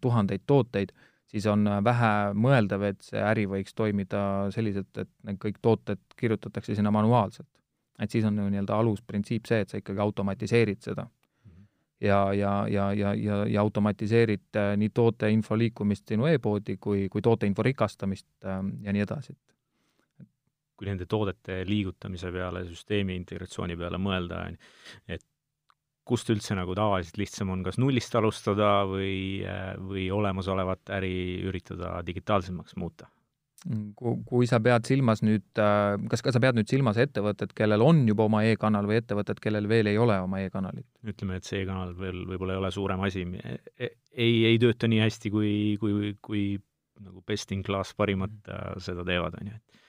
tuhandeid 0.00 0.42
tooteid, 0.46 0.90
siis 1.30 1.46
on 1.50 1.66
äh, 1.68 1.78
vähe 1.84 2.10
mõeldav, 2.34 2.84
et 2.90 3.00
see 3.06 3.22
äri 3.22 3.46
võiks 3.50 3.74
toimida 3.76 4.22
selliselt, 4.54 4.90
et 4.98 5.10
need 5.26 5.38
kõik 5.42 5.60
tooted 5.62 6.02
kirjutatakse 6.18 6.74
sinna 6.74 6.92
manuaalselt. 6.94 7.48
et 8.00 8.10
siis 8.10 8.24
on 8.24 8.38
ju 8.38 8.46
nii-öelda 8.48 8.78
alusprintsiip 8.80 9.44
see, 9.44 9.60
et 9.60 9.68
sa 9.68 9.76
ikkagi 9.76 10.00
automatiseerid 10.00 10.80
seda. 10.80 11.04
Mhm. 11.44 11.64
ja, 12.00 12.20
ja, 12.32 12.52
ja, 12.68 12.92
ja, 12.92 13.14
ja, 13.14 13.44
ja 13.46 13.60
automatiseerid 13.60 14.56
äh, 14.56 14.76
nii 14.76 14.90
tooteinfo 14.94 15.58
liikumist 15.58 16.08
sinu 16.08 16.26
e-poodi 16.26 16.76
kui, 16.80 17.08
kui 17.08 17.22
tooteinfo 17.22 17.62
rikastamist 17.62 18.26
ähm, 18.44 18.74
ja 18.82 18.92
nii 18.92 19.04
edasi, 19.06 19.32
et 19.32 19.56
kui 20.80 20.88
nende 20.88 21.04
toodete 21.04 21.60
liigutamise 21.68 22.32
peale, 22.32 22.64
süsteemi 22.70 23.12
integratsiooni 23.20 23.76
peale 23.76 24.00
mõelda, 24.00 24.46
et 25.12 25.26
kust 26.08 26.32
üldse 26.32 26.56
nagu 26.56 26.74
tavaliselt 26.74 27.20
lihtsam 27.20 27.52
on 27.52 27.62
kas 27.66 27.76
nullist 27.78 28.14
alustada 28.16 28.80
või, 28.88 29.44
või 29.84 30.08
olemasolevat 30.14 30.92
äri 30.96 31.14
üritada 31.46 31.98
digitaalsemaks 32.06 32.78
muuta? 32.80 33.10
kui 34.24 34.46
sa 34.48 34.56
pead 34.64 34.86
silmas 34.88 35.20
nüüd, 35.20 35.44
kas, 35.52 36.22
kas 36.24 36.32
sa 36.32 36.40
pead 36.40 36.56
nüüd 36.56 36.70
silmas 36.70 36.96
ettevõtet, 36.96 37.50
kellel 37.52 37.82
on 37.84 37.98
juba 38.08 38.24
oma 38.24 38.40
e-kanal 38.48 38.86
või 38.88 38.96
ettevõtet, 39.02 39.42
kellel 39.44 39.68
veel 39.68 39.90
ei 39.90 39.98
ole 40.00 40.16
oma 40.24 40.40
e-kanalit? 40.40 40.86
ütleme, 41.04 41.36
et 41.36 41.44
see 41.44 41.60
e-kanal 41.66 41.92
veel 41.98 42.22
võib-olla 42.30 42.56
ei 42.56 42.62
ole 42.62 42.70
suurem 42.72 43.04
asi, 43.04 43.26
e, 43.36 43.90
ei, 44.16 44.46
ei 44.48 44.56
tööta 44.62 44.88
nii 44.88 45.02
hästi, 45.04 45.32
kui, 45.34 45.52
kui, 45.82 46.14
kui 46.24 46.44
nagu 47.04 47.20
best 47.28 47.52
in 47.52 47.60
class 47.66 47.92
parimad 47.96 48.32
mm. 48.40 48.80
seda 48.86 49.04
teevad, 49.04 49.36
on 49.42 49.52
ju, 49.52 49.60
et 49.60 49.80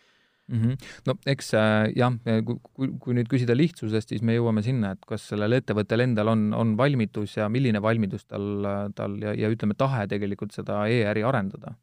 mm. 0.52 0.62
-hmm. 0.62 0.92
no 1.08 1.16
eks 1.26 1.54
äh, 1.54 1.92
jah, 1.96 2.18
kui, 2.46 2.60
kui, 2.74 2.92
kui 3.00 3.18
nüüd 3.18 3.32
küsida 3.32 3.56
lihtsusest, 3.58 4.14
siis 4.14 4.22
me 4.22 4.36
jõuame 4.36 4.64
sinna, 4.66 4.94
et 4.96 5.06
kas 5.08 5.30
sellel 5.32 5.58
ettevõttel 5.60 6.06
endal 6.08 6.34
on, 6.36 6.52
on 6.54 6.76
valmidus 6.78 7.38
ja 7.38 7.50
milline 7.50 7.82
valmidus 7.82 8.26
tal, 8.26 8.68
tal 8.96 9.18
ja, 9.24 9.34
ja 9.34 9.52
ütleme, 9.52 9.78
tahe 9.78 10.08
tegelikult 10.12 10.54
seda 10.58 10.86
e-äri 10.92 11.24
arendada. 11.24 11.76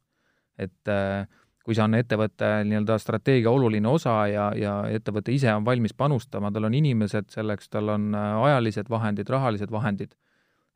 et 0.59 0.91
äh, 0.91 1.27
kui 1.69 1.77
see 1.77 1.85
on 1.85 1.99
ettevõtte 1.99 2.47
nii-öelda 2.65 2.97
strateegia 2.97 3.51
oluline 3.53 3.91
osa 3.91 4.23
ja, 4.31 4.47
ja 4.57 4.79
ettevõte 4.89 5.35
ise 5.37 5.53
on 5.53 5.67
valmis 5.67 5.93
panustama, 5.93 6.49
tal 6.49 6.65
on 6.65 6.75
inimesed 6.75 7.29
selleks, 7.29 7.69
tal 7.69 7.93
on 7.93 8.15
äh, 8.17 8.41
ajalised 8.49 8.89
vahendid, 8.89 9.29
rahalised 9.29 9.71
vahendid, 9.71 10.15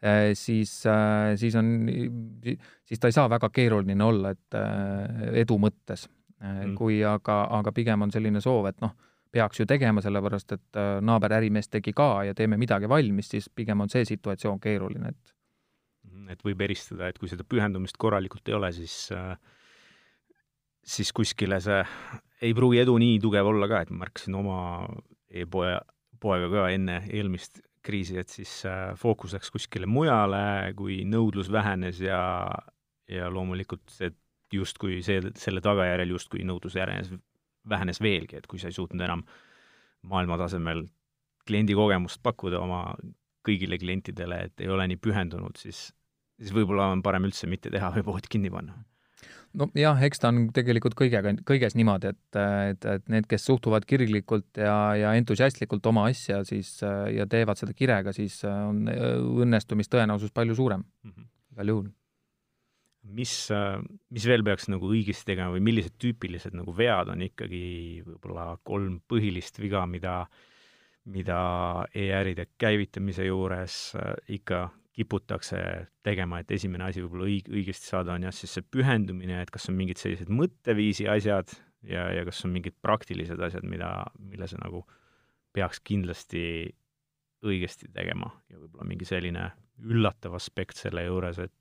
äh, 0.05 0.35
siis, 0.37 0.75
äh, 0.85 1.33
siis 1.41 1.57
on, 1.57 1.89
siis 2.85 3.01
ta 3.01 3.09
ei 3.09 3.17
saa 3.17 3.31
väga 3.33 3.49
keeruline 3.49 4.05
olla, 4.05 4.35
et 4.37 4.61
edu 5.45 5.57
mõttes 5.57 6.05
Äh, 6.05 6.22
mm. 6.43 6.75
kui 6.79 7.01
aga, 7.07 7.45
aga 7.59 7.73
pigem 7.73 8.03
on 8.07 8.13
selline 8.15 8.43
soov, 8.45 8.69
et 8.73 8.81
noh, 8.85 8.95
peaks 9.33 9.63
ju 9.63 9.67
tegema, 9.69 10.03
sellepärast 10.05 10.57
et 10.57 10.81
äh, 10.81 10.99
naaberärimees 11.05 11.71
tegi 11.73 11.95
ka 11.97 12.11
ja 12.29 12.35
teeme 12.37 12.59
midagi 12.61 12.91
valmis, 12.91 13.31
siis 13.33 13.49
pigem 13.49 13.81
on 13.85 13.93
see 13.93 14.05
situatsioon 14.09 14.61
keeruline, 14.61 15.15
et 15.15 15.35
mhm, 16.11 16.29
et 16.35 16.45
võib 16.45 16.67
eristada, 16.69 17.09
et 17.09 17.19
kui 17.21 17.31
seda 17.31 17.47
pühendumist 17.49 17.99
korralikult 18.01 18.49
ei 18.51 18.59
ole, 18.59 18.73
siis 18.77 18.97
äh, 19.17 19.35
siis 20.83 21.13
kuskile 21.15 21.61
see 21.63 21.81
ei 22.43 22.55
pruugi 22.59 22.83
edu 22.83 22.97
nii 22.99 23.19
tugev 23.23 23.49
olla 23.53 23.69
ka, 23.71 23.83
et 23.85 23.93
ma 23.95 24.03
märkasin 24.03 24.35
oma 24.35 24.57
e-poe, 25.31 25.77
poega 26.21 26.49
ka 26.51 26.67
enne 26.75 27.03
eelmist 27.11 27.63
kriisi, 27.83 28.19
et 28.19 28.31
siis 28.31 28.51
fookus 28.99 29.35
läks 29.35 29.51
kuskile 29.51 29.89
mujale, 29.91 30.73
kui 30.79 31.01
nõudlus 31.07 31.51
vähenes 31.51 32.03
ja 32.03 32.21
ja 33.11 33.27
loomulikult 33.31 33.91
see 33.93 34.13
justkui 34.52 35.00
see, 35.06 35.21
selle 35.38 35.62
tagajärjel 35.64 36.14
justkui 36.14 36.44
nõudlus 36.47 36.76
järjenes, 36.78 37.12
vähenes 37.68 38.00
veelgi, 38.02 38.38
et 38.38 38.47
kui 38.50 38.61
sa 38.61 38.71
ei 38.71 38.76
suutnud 38.76 39.02
enam 39.04 39.25
maailma 40.11 40.38
tasemel 40.40 40.87
kliendikogemust 41.47 42.23
pakkuda 42.23 42.61
oma 42.62 42.85
kõigile 43.47 43.78
klientidele, 43.78 44.47
et 44.47 44.62
ei 44.62 44.71
ole 44.71 44.87
nii 44.90 45.00
pühendunud, 45.02 45.59
siis, 45.59 45.90
siis 46.38 46.54
võib-olla 46.54 46.92
on 46.94 47.02
parem 47.02 47.26
üldse 47.26 47.49
mitte 47.50 47.71
teha 47.75 47.90
või 47.97 48.06
pood 48.06 48.28
kinni 48.30 48.50
panna. 48.54 48.76
Nojah, 49.59 49.99
eks 50.06 50.23
ta 50.23 50.30
on 50.32 50.47
tegelikult 50.56 50.94
kõigega, 50.97 51.35
kõiges 51.47 51.75
niimoodi, 51.76 52.14
et, 52.14 52.38
et, 52.73 52.87
et 52.94 53.11
need, 53.12 53.26
kes 53.28 53.44
suhtuvad 53.50 53.85
kirglikult 53.85 54.56
ja, 54.56 54.76
ja 54.97 55.12
entusiastlikult 55.18 55.85
oma 55.90 56.06
asja, 56.09 56.40
siis 56.49 56.78
ja 56.80 57.26
teevad 57.28 57.61
seda 57.61 57.76
kirega, 57.76 58.14
siis 58.16 58.38
on 58.49 58.87
õnnestumistõenäosus 58.88 60.32
palju 60.32 60.56
suurem. 60.56 60.87
Mm 61.04 61.12
-hmm. 61.12 61.28
igal 61.52 61.75
juhul 61.75 61.90
mis, 63.02 63.32
mis 64.14 64.26
veel 64.28 64.44
peaks 64.47 64.68
nagu 64.71 64.90
õigesti 64.92 65.32
tegema 65.32 65.54
või 65.54 65.64
millised 65.66 65.97
tüüpilised 66.00 66.54
nagu 66.56 66.75
vead 66.76 67.11
on 67.12 67.25
ikkagi 67.26 67.64
võib-olla 68.06 68.52
kolm 68.66 69.00
põhilist 69.11 69.59
viga, 69.62 69.82
mida, 69.90 70.21
mida 71.11 71.40
e-äride 71.99 72.47
käivitamise 72.62 73.26
juures 73.26 73.80
äh, 73.99 74.14
ikka 74.38 74.68
kiputakse 74.92 75.59
tegema, 76.04 76.42
et 76.42 76.50
esimene 76.52 76.90
asi 76.90 77.02
võib-olla 77.02 77.26
õig-, 77.30 77.49
õigesti 77.50 77.88
saada, 77.88 78.14
on 78.14 78.26
jah, 78.26 78.35
siis 78.37 78.52
see 78.59 78.66
pühendumine, 78.76 79.40
et 79.40 79.50
kas 79.50 79.71
on 79.73 79.78
mingid 79.78 80.00
sellised 80.00 80.28
mõtteviisi 80.30 81.09
asjad 81.09 81.54
ja, 81.88 82.06
ja 82.12 82.26
kas 82.28 82.44
on 82.47 82.52
mingid 82.54 82.76
praktilised 82.85 83.40
asjad, 83.40 83.64
mida, 83.68 83.88
mille 84.21 84.49
sa 84.50 84.61
nagu 84.61 84.85
peaks 85.56 85.80
kindlasti 85.85 86.44
õigesti 87.42 87.88
tegema. 87.92 88.28
Ja 88.52 88.61
võib-olla 88.61 88.87
mingi 88.87 89.09
selline 89.09 89.49
üllatav 89.82 90.37
aspekt 90.37 90.78
selle 90.78 91.06
juures, 91.09 91.40
et 91.42 91.54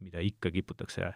mida 0.00 0.20
ikka 0.24 0.50
kiputakse 0.50 1.12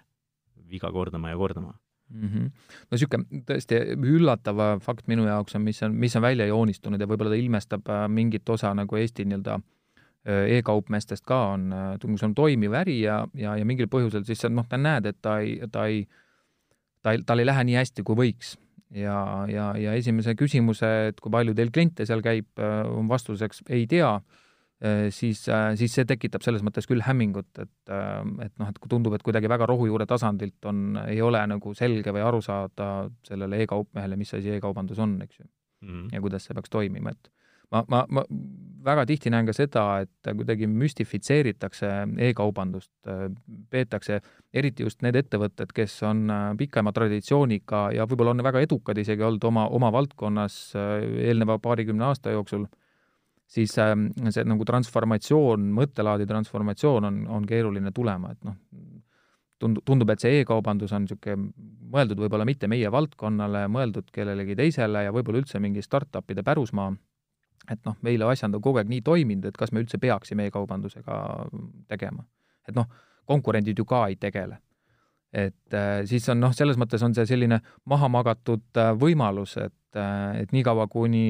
viga 0.71 0.93
kordama 0.93 1.31
ja 1.31 1.37
kordama 1.37 1.75
mm. 2.11 2.29
-hmm. 2.29 2.47
no 2.91 2.97
niisugune 2.97 3.43
tõesti 3.49 3.81
üllatav 4.15 4.63
fakt 4.85 5.09
minu 5.11 5.27
jaoks 5.27 5.57
on, 5.57 5.63
mis 5.67 5.83
on, 5.83 5.95
mis 5.95 6.17
on 6.17 6.23
välja 6.23 6.47
joonistunud 6.47 7.01
ja 7.01 7.09
võib-olla 7.09 7.35
ta 7.35 7.41
ilmestab 7.41 7.89
äh, 7.89 8.07
mingit 8.09 8.49
osa 8.49 8.73
nagu 8.75 8.97
Eesti 8.97 9.25
nii-öelda 9.25 9.59
äh, 9.61 10.57
e-kaupmeestest 10.59 11.27
ka 11.27 11.43
on, 11.55 11.71
äh, 11.73 11.93
see 12.17 12.27
on 12.27 12.35
toimiv 12.35 12.75
äri 12.83 13.01
ja, 13.01 13.23
ja, 13.35 13.57
ja 13.57 13.65
mingil 13.65 13.89
põhjusel 13.91 14.25
siis 14.25 14.45
noh, 14.51 14.67
ta 14.69 14.77
näed, 14.77 15.07
et 15.07 15.23
ta 15.23 15.39
ei, 15.39 15.61
ta 15.73 15.87
ei, 15.87 16.07
ta 17.03 17.15
ei, 17.15 17.23
tal 17.27 17.39
ei 17.39 17.47
lähe 17.47 17.65
nii 17.65 17.79
hästi, 17.81 18.03
kui 18.03 18.17
võiks. 18.17 18.59
ja, 18.91 19.47
ja, 19.49 19.73
ja 19.79 19.93
esimese 19.95 20.35
küsimuse, 20.35 20.89
et 21.09 21.21
kui 21.21 21.31
palju 21.31 21.55
teil 21.55 21.71
kliente 21.71 22.07
seal 22.07 22.23
käib, 22.23 22.49
on 22.91 23.09
vastuseks 23.09 23.63
ei 23.71 23.87
tea 23.87 24.21
siis, 25.13 25.43
äh, 25.49 25.75
siis 25.77 25.93
see 25.93 26.07
tekitab 26.09 26.45
selles 26.45 26.63
mõttes 26.65 26.89
küll 26.89 27.05
hämmingut, 27.05 27.51
et, 27.61 27.73
äh, 27.93 28.21
et 28.47 28.55
noh, 28.61 28.71
et 28.71 28.79
kui 28.81 28.89
tundub, 28.89 29.13
et 29.17 29.25
kuidagi 29.27 29.51
väga 29.53 29.69
rohujuure 29.69 30.07
tasandilt 30.09 30.71
on, 30.71 31.03
ei 31.05 31.21
ole 31.21 31.43
nagu 31.53 31.75
selge 31.77 32.15
või 32.17 32.25
aru 32.25 32.41
saada 32.45 33.11
sellele 33.29 33.61
e-kaupmehele, 33.65 34.17
mis 34.17 34.33
asi 34.39 34.57
e-kaubandus 34.57 35.03
on, 35.05 35.19
eks 35.27 35.43
ju 35.43 35.45
mm. 35.45 35.89
-hmm. 35.91 36.09
ja 36.15 36.25
kuidas 36.25 36.49
see 36.49 36.57
peaks 36.57 36.73
toimima, 36.73 37.13
et 37.13 37.31
ma, 37.71 37.85
ma, 37.89 38.07
ma 38.09 38.25
väga 38.85 39.05
tihti 39.07 39.31
näen 39.31 39.47
ka 39.47 39.53
seda, 39.53 39.85
et 40.01 40.33
kuidagi 40.33 40.67
müstifitseeritakse 40.67 41.91
e-kaubandust, 42.31 42.93
peetakse 43.71 44.23
eriti 44.55 44.83
just 44.83 45.03
need 45.03 45.15
ettevõtted, 45.21 45.77
kes 45.77 46.03
on 46.09 46.25
pikema 46.57 46.93
traditsiooniga 46.97 47.91
ja 47.93 48.09
võib-olla 48.09 48.33
on 48.33 48.43
väga 48.43 48.65
edukad 48.65 48.99
isegi 48.99 49.23
olnud 49.23 49.45
oma, 49.45 49.69
oma 49.69 49.93
valdkonnas 49.93 50.73
eelneva 50.75 51.59
paarikümne 51.59 52.09
aasta 52.09 52.33
jooksul 52.33 52.65
siis 53.51 53.75
ähm, 53.83 54.09
see 54.31 54.45
nagu 54.47 54.65
transformatsioon, 54.67 55.67
mõttelaadi 55.75 56.27
transformatsioon 56.31 57.09
on, 57.09 57.21
on 57.39 57.47
keeruline 57.49 57.93
tulema, 57.95 58.33
et 58.35 58.47
noh, 58.47 58.57
tundub, 59.61 59.85
tundub, 59.87 60.11
et 60.15 60.23
see 60.23 60.41
e-kaubandus 60.41 60.95
on 60.97 61.05
niisugune 61.05 61.51
mõeldud 61.91 62.23
võib-olla 62.23 62.47
mitte 62.47 62.71
meie 62.71 62.91
valdkonnale, 62.93 63.67
mõeldud 63.73 64.11
kellelegi 64.15 64.57
teisele 64.59 65.05
ja 65.07 65.15
võib-olla 65.15 65.43
üldse 65.43 65.61
mingi 65.63 65.83
startup'ide 65.85 66.47
pärusmaa, 66.47 66.95
et 67.71 67.83
noh, 67.87 67.99
meile 68.07 68.31
asjad 68.31 68.55
on 68.55 68.63
kogu 68.63 68.81
aeg 68.81 68.91
nii 68.91 69.03
toiminud, 69.07 69.51
et 69.51 69.59
kas 69.59 69.75
me 69.75 69.83
üldse 69.83 69.99
peaksime 70.01 70.47
e-kaubandusega 70.49 71.21
tegema. 71.91 72.25
et 72.69 72.77
noh, 72.77 72.87
konkurendid 73.27 73.79
ju 73.79 73.85
ka 73.85 74.07
ei 74.09 74.17
tegele 74.17 74.61
et 75.33 75.75
äh, 75.75 76.03
siis 76.11 76.27
on 76.33 76.41
noh, 76.43 76.55
selles 76.55 76.79
mõttes 76.81 77.03
on 77.07 77.15
see 77.15 77.27
selline 77.29 77.61
maha 77.89 78.09
magatud 78.11 78.65
äh, 78.79 78.91
võimalus, 78.99 79.57
et, 79.63 79.75
äh, 79.99 80.43
et 80.43 80.53
niikaua, 80.55 80.87
kuni, 80.93 81.25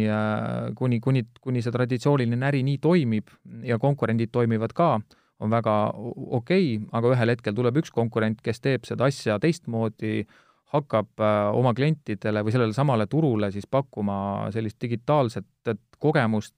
kuni, 0.78 1.00
kuni, 1.00 1.24
kuni 1.40 1.62
see 1.64 1.74
traditsiooniline 1.74 2.46
äri 2.50 2.62
nii 2.66 2.78
toimib 2.82 3.32
ja 3.66 3.78
konkurendid 3.82 4.32
toimivad 4.32 4.74
ka, 4.76 4.92
on 5.40 5.50
väga 5.52 5.74
okei 5.96 6.76
okay,, 6.76 6.86
aga 6.92 7.12
ühel 7.14 7.34
hetkel 7.34 7.56
tuleb 7.56 7.80
üks 7.80 7.92
konkurent, 7.94 8.42
kes 8.44 8.60
teeb 8.60 8.84
seda 8.88 9.08
asja 9.08 9.38
teistmoodi, 9.40 10.24
hakkab 10.70 11.22
oma 11.58 11.72
klientidele 11.74 12.44
või 12.46 12.52
sellele 12.54 12.76
samale 12.76 13.08
turule 13.10 13.48
siis 13.50 13.66
pakkuma 13.66 14.50
sellist 14.54 14.78
digitaalset 14.82 15.72
kogemust, 15.98 16.54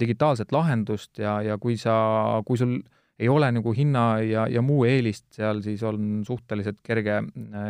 digitaalset 0.00 0.54
lahendust 0.54 1.18
ja, 1.20 1.40
ja 1.44 1.58
kui 1.60 1.76
sa, 1.76 1.96
kui 2.46 2.56
sul 2.56 2.78
ei 3.18 3.28
ole 3.32 3.48
nagu 3.52 3.72
hinna 3.72 4.18
ja, 4.20 4.46
ja 4.52 4.62
muu 4.62 4.84
eelist 4.84 5.26
seal, 5.32 5.62
siis 5.64 5.82
on 5.88 6.22
suhteliselt 6.26 6.82
kerge 6.84 7.22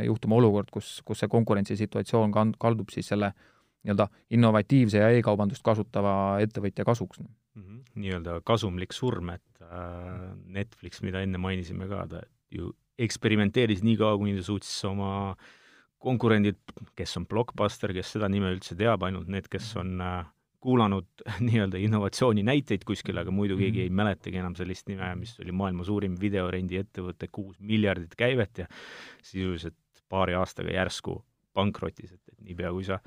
juhtuma 0.04 0.40
olukord, 0.40 0.72
kus, 0.74 1.00
kus 1.06 1.22
see 1.22 1.30
konkurentsisituatsioon 1.30 2.34
kaldub 2.58 2.90
siis 2.90 3.12
selle 3.12 3.30
äh, 3.30 3.52
nii-öelda 3.86 4.08
innovatiivse 4.34 5.00
ja 5.00 5.10
e-kaubandust 5.14 5.62
kasutava 5.64 6.40
ettevõtja 6.42 6.84
kasuks 6.84 7.20
mm. 7.20 7.28
-hmm. 7.62 7.82
nii-öelda 8.02 8.40
kasumlik 8.44 8.92
surm, 8.92 9.30
et 9.30 9.62
äh, 9.62 10.34
Netflix, 10.46 11.02
mida 11.02 11.22
enne 11.22 11.38
mainisime 11.38 11.88
ka, 11.88 12.06
ta 12.10 12.22
ju 12.50 12.72
eksperimenteeris 12.98 13.84
nii 13.84 13.96
kaua, 13.96 14.18
kuni 14.18 14.36
ta 14.36 14.42
suutis 14.42 14.84
oma 14.84 15.36
konkurendid, 15.98 16.58
kes 16.96 17.16
on 17.16 17.26
Blockbuster, 17.26 17.92
kes 17.92 18.12
seda 18.16 18.28
nime 18.28 18.50
üldse 18.54 18.76
teab, 18.76 19.02
ainult 19.02 19.28
need, 19.28 19.48
kes 19.48 19.74
on 19.76 20.00
äh, 20.00 20.24
kuulanud 20.60 21.24
nii-öelda 21.46 21.80
innovatsiooni 21.82 22.44
näiteid 22.46 22.86
kuskil, 22.86 23.18
aga 23.22 23.34
muidu 23.34 23.58
keegi 23.60 23.84
ei 23.86 23.90
mäletagi 23.90 24.40
enam 24.42 24.56
sellist 24.58 24.88
nime, 24.90 25.12
mis 25.20 25.36
oli 25.42 25.54
maailma 25.56 25.86
suurim 25.86 26.16
videorendiettevõte, 26.20 27.30
kuus 27.32 27.60
miljardit 27.60 28.16
käivet 28.18 28.64
ja 28.64 28.68
sisuliselt 29.22 29.78
paari 30.08 30.36
aastaga 30.38 30.72
järsku 30.74 31.20
pankrotis, 31.56 32.12
et, 32.12 32.22
et 32.32 32.40
niipea, 32.44 32.72
kui 32.74 32.84
sa 32.86 33.00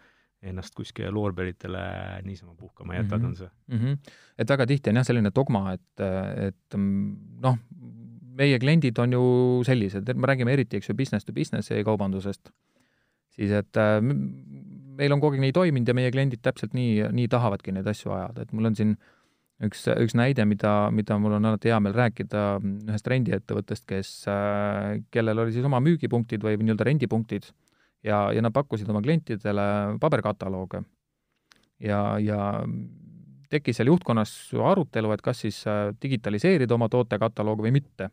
ennast 0.50 0.76
kuskile 0.76 1.12
loorberitele 1.12 1.82
niisama 2.24 2.54
puhkama 2.56 2.96
jätad 2.96 3.20
mm, 3.20 3.26
-hmm. 3.26 3.28
on 3.28 3.36
see 3.36 3.50
mm. 3.68 3.78
-hmm. 3.78 4.14
et 4.38 4.50
väga 4.50 4.66
tihti 4.66 4.90
on 4.90 4.96
jah, 4.96 5.06
selline 5.06 5.32
dogma, 5.36 5.74
et, 5.74 6.04
et 6.48 6.78
noh, 7.44 7.58
meie 8.40 8.60
kliendid 8.60 9.00
on 9.04 9.14
ju 9.14 9.24
sellised, 9.68 10.10
et 10.10 10.18
me 10.18 10.28
räägime 10.28 10.54
eriti, 10.54 10.78
eks 10.78 10.90
ju, 10.90 10.96
business 10.96 11.26
to 11.26 11.34
business 11.34 11.72
e-kaubandusest, 11.72 12.52
siis 13.36 13.52
et 13.52 13.80
meil 15.00 15.16
on 15.16 15.24
kogu 15.24 15.38
aeg 15.38 15.46
nii 15.48 15.56
toiminud 15.56 15.90
ja 15.90 15.96
meie 15.98 16.12
kliendid 16.14 16.44
täpselt 16.46 16.76
nii, 16.78 17.08
nii 17.16 17.30
tahavadki 17.32 17.74
neid 17.76 17.88
asju 17.90 18.14
ajada, 18.16 18.46
et 18.46 18.54
mul 18.56 18.70
on 18.70 18.78
siin 18.78 18.94
üks, 19.66 19.86
üks 19.92 20.16
näide, 20.20 20.46
mida, 20.48 20.74
mida 20.96 21.18
mul 21.22 21.38
on 21.40 21.50
alati 21.52 21.72
hea 21.72 21.80
meel 21.84 21.96
rääkida 21.98 22.44
ühest 22.62 23.10
rendiettevõttest, 23.12 23.86
kes, 23.90 24.14
kellel 25.14 25.46
oli 25.46 25.56
siis 25.56 25.68
oma 25.68 25.82
müügipunktid 25.84 26.44
või 26.46 26.60
nii-öelda 26.62 26.88
rendipunktid 26.88 27.50
ja, 28.06 28.30
ja 28.36 28.44
nad 28.44 28.56
pakkusid 28.56 28.90
oma 28.92 29.02
klientidele 29.04 29.68
paberkatalooge. 30.00 30.84
ja, 31.84 32.02
ja 32.24 32.40
tekkis 33.50 33.80
seal 33.80 33.90
juhtkonnas 33.92 34.32
arutelu, 34.72 35.12
et 35.14 35.24
kas 35.26 35.44
siis 35.46 35.60
äh, 35.68 35.90
digitaliseerida 36.02 36.76
oma 36.76 36.90
tootekataloog 36.90 37.64
või 37.66 37.74
mitte. 37.80 38.10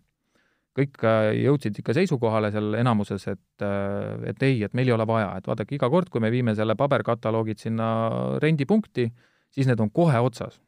Kõik 0.76 1.02
äh, 1.08 1.30
jõudsid 1.40 1.80
ikka 1.80 1.94
seisukohale 1.96 2.52
seal 2.54 2.76
enamuses, 2.78 3.26
et, 3.32 3.64
äh, 3.64 4.28
et 4.32 4.42
ei, 4.46 4.60
et 4.66 4.76
meil 4.76 4.90
ei 4.90 4.96
ole 4.96 5.06
vaja, 5.08 5.32
et 5.38 5.48
vaadake, 5.48 5.78
iga 5.78 5.90
kord, 5.92 6.10
kui 6.12 6.20
me 6.20 6.30
viime 6.34 6.54
selle 6.58 6.76
paberkataloogid 6.78 7.62
sinna 7.62 7.88
rendipunkti, 8.42 9.08
siis 9.56 9.68
need 9.70 9.80
on 9.80 9.90
kohe 9.90 10.20
otsas. 10.20 10.60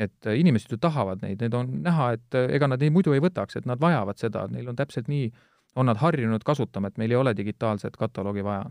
et 0.00 0.24
inimesed 0.32 0.70
ju 0.72 0.78
tahavad 0.80 1.20
neid, 1.20 1.42
need 1.44 1.52
on 1.52 1.66
näha, 1.84 2.04
et 2.16 2.36
ega 2.56 2.64
nad 2.70 2.80
neid 2.80 2.92
muidu 2.94 3.12
ei 3.12 3.20
võtaks, 3.20 3.58
et 3.58 3.66
nad 3.68 3.76
vajavad 3.76 4.16
seda, 4.16 4.46
neil 4.48 4.70
on 4.72 4.78
täpselt 4.78 5.10
nii 5.12 5.26
on 5.76 5.86
nad 5.86 5.96
harjunud 5.96 6.42
kasutama, 6.44 6.88
et 6.88 6.98
meil 6.98 7.10
ei 7.10 7.16
ole 7.16 7.34
digitaalset 7.36 7.96
kataloogi 7.96 8.44
vaja. 8.44 8.70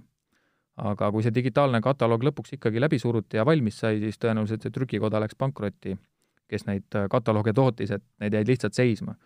aga 0.79 1.09
kui 1.11 1.23
see 1.25 1.33
digitaalne 1.35 1.81
kataloog 1.83 2.21
lõpuks 2.23 2.53
ikkagi 2.55 2.79
läbi 2.79 3.01
suruti 3.03 3.35
ja 3.35 3.43
valmis 3.45 3.81
sai, 3.81 3.97
siis 3.99 4.15
tõenäoliselt 4.15 4.63
see 4.63 4.71
trükikoda 4.71 5.19
läks 5.19 5.35
pankrotti, 5.35 5.97
kes 6.47 6.63
neid 6.69 6.95
äh, 6.95 7.09
katalooge 7.11 7.51
tootis, 7.53 7.91
et 7.91 8.03
need 8.23 8.37
jäid 8.37 8.47
lihtsalt 8.47 8.77
seisma. 8.77 9.17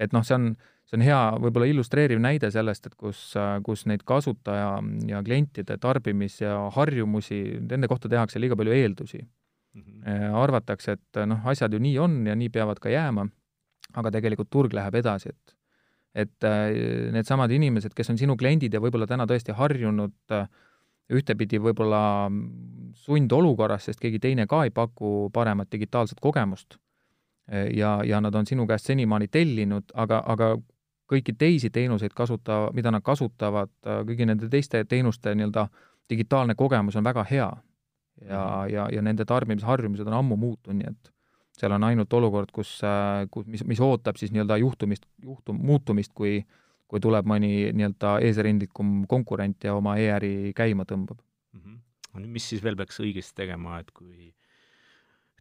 Et 0.00 0.12
noh, 0.12 0.24
see 0.26 0.36
on, 0.36 0.48
see 0.88 0.98
on 0.98 1.04
hea 1.06 1.20
võib-olla 1.42 1.68
illustreeriv 1.70 2.20
näide 2.22 2.50
sellest, 2.54 2.88
et 2.88 2.96
kus, 2.98 3.20
kus 3.66 3.86
neid 3.90 4.04
kasutaja 4.08 4.74
ja 5.08 5.22
klientide 5.24 5.78
tarbimis- 5.82 6.40
ja 6.42 6.56
harjumusi, 6.74 7.42
nende 7.70 7.90
kohta 7.90 8.10
tehakse 8.12 8.40
liiga 8.40 8.58
palju 8.58 8.74
eeldusi 8.76 9.20
mm. 9.22 9.82
-hmm. 9.82 10.36
arvatakse, 10.42 10.98
et 10.98 11.24
noh, 11.26 11.46
asjad 11.46 11.72
ju 11.72 11.78
nii 11.78 11.98
on 11.98 12.26
ja 12.26 12.36
nii 12.36 12.48
peavad 12.48 12.80
ka 12.80 12.88
jääma, 12.88 13.28
aga 13.94 14.10
tegelikult 14.10 14.50
turg 14.50 14.72
läheb 14.72 14.94
edasi, 14.94 15.28
et 15.28 15.58
et 16.14 16.44
äh, 16.44 16.68
needsamad 17.12 17.50
inimesed, 17.50 17.94
kes 17.96 18.10
on 18.12 18.18
sinu 18.20 18.36
kliendid 18.36 18.74
ja 18.74 18.80
võib-olla 18.84 19.06
täna 19.08 19.24
tõesti 19.24 19.54
harjunud 19.56 20.12
äh, 20.36 20.48
ühtepidi 21.12 21.56
võib-olla 21.60 22.28
sundolukorras, 23.00 23.88
sest 23.88 24.00
keegi 24.00 24.20
teine 24.20 24.46
ka 24.46 24.64
ei 24.66 24.70
paku 24.70 25.30
paremat 25.32 25.70
digitaalset 25.72 26.20
kogemust 26.20 26.76
ja, 27.76 28.00
ja 28.04 28.20
nad 28.20 28.34
on 28.34 28.46
sinu 28.46 28.66
käest 28.66 28.88
senimaani 28.90 29.28
tellinud, 29.28 29.92
aga, 29.94 30.22
aga 30.26 30.54
kõiki 31.12 31.34
teisi 31.38 31.70
teenuseid 31.70 32.14
kasuta, 32.16 32.70
mida 32.72 32.90
nad 32.90 33.04
kasutavad, 33.04 33.72
kõigi 33.84 34.26
nende 34.28 34.48
teiste 34.48 34.84
teenuste 34.88 35.34
nii-öelda 35.34 35.66
digitaalne 36.10 36.54
kogemus 36.54 36.96
on 36.96 37.04
väga 37.04 37.26
hea. 37.30 37.50
ja, 38.28 38.40
mhm. 38.40 38.72
ja, 38.74 38.88
ja 38.92 39.02
nende 39.02 39.24
tarbimisharjumused 39.24 40.06
on 40.06 40.14
ammu 40.14 40.36
muutunud, 40.36 40.78
nii 40.78 40.88
et 40.90 41.12
seal 41.58 41.72
on 41.72 41.84
ainult 41.84 42.12
olukord, 42.12 42.50
kus, 42.52 42.80
kus, 43.30 43.46
mis, 43.46 43.64
mis 43.64 43.80
ootab 43.80 44.16
siis 44.16 44.32
nii-öelda 44.32 44.56
juhtumist, 44.56 45.06
juhtum, 45.22 45.58
muutumist, 45.60 46.12
kui 46.14 46.42
kui 46.92 47.00
tuleb 47.00 47.28
mõni 47.28 47.70
nii-öelda 47.72 48.18
eesrindlikum 48.26 49.06
konkurent 49.08 49.64
ja 49.64 49.72
oma 49.78 49.96
e-äri 50.00 50.52
käima 50.56 50.84
tõmbab 50.84 51.22
mm. 51.56 51.60
-hmm. 51.62 52.26
mis 52.34 52.48
siis 52.52 52.60
veel 52.64 52.76
peaks 52.76 53.00
õigesti 53.00 53.38
tegema, 53.40 53.78
et 53.80 53.90
kui 53.96 54.34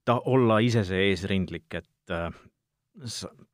ta, 0.07 0.21
olla 0.25 0.61
ise 0.63 0.85
see 0.87 1.09
eesrindlik, 1.09 1.67
et 1.75 1.89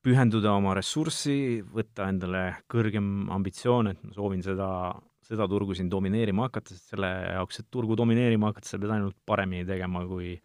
pühenduda 0.03 0.53
oma 0.57 0.73
ressurssi, 0.77 1.61
võtta 1.61 2.07
endale 2.09 2.63
kõrgem 2.71 3.29
ambitsioon, 3.33 3.91
et 3.91 4.03
ma 4.03 4.13
soovin 4.15 4.41
seda, 4.45 4.69
seda 5.27 5.47
turgu 5.47 5.75
siin 5.77 5.89
domineerima 5.89 6.47
hakata, 6.47 6.73
sest 6.73 6.95
selle 6.95 7.11
jaoks, 7.35 7.59
et 7.61 7.67
turgu 7.71 7.97
domineerima 7.99 8.51
hakata, 8.51 8.69
sa 8.69 8.79
pead 8.81 8.95
ainult 8.95 9.17
paremini 9.25 9.67
tegema, 9.67 10.05
kui 10.07 10.35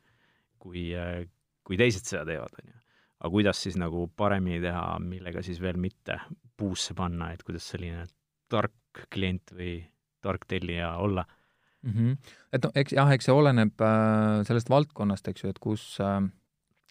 kui 0.63 0.93
äh, 0.95 1.25
kui 1.67 1.79
teised 1.81 2.07
seda 2.09 2.25
teevad, 2.29 2.55
on 2.59 2.73
ju. 2.73 2.79
aga 3.23 3.31
kuidas 3.37 3.61
siis 3.65 3.79
nagu 3.79 4.07
paremini 4.19 4.61
teha, 4.63 4.99
millega 5.03 5.45
siis 5.47 5.61
veel 5.63 5.79
mitte 5.81 6.19
puusse 6.59 6.95
panna, 6.99 7.33
et 7.33 7.43
kuidas 7.47 7.69
selline 7.73 8.05
tark 8.53 9.07
klient 9.13 9.55
või 9.57 9.77
tark 10.23 10.45
tellija 10.51 10.97
olla 11.03 11.25
mm? 11.25 11.93
-hmm. 11.93 12.35
et 12.53 12.67
noh, 12.67 12.75
eks 12.75 12.95
jah, 12.99 13.11
eks 13.15 13.29
see 13.29 13.35
oleneb 13.35 13.81
äh, 13.81 14.43
sellest 14.49 14.71
valdkonnast, 14.71 15.29
eks 15.29 15.45
ju, 15.45 15.53
et 15.55 15.63
kus 15.63 15.87
äh,, 16.01 16.21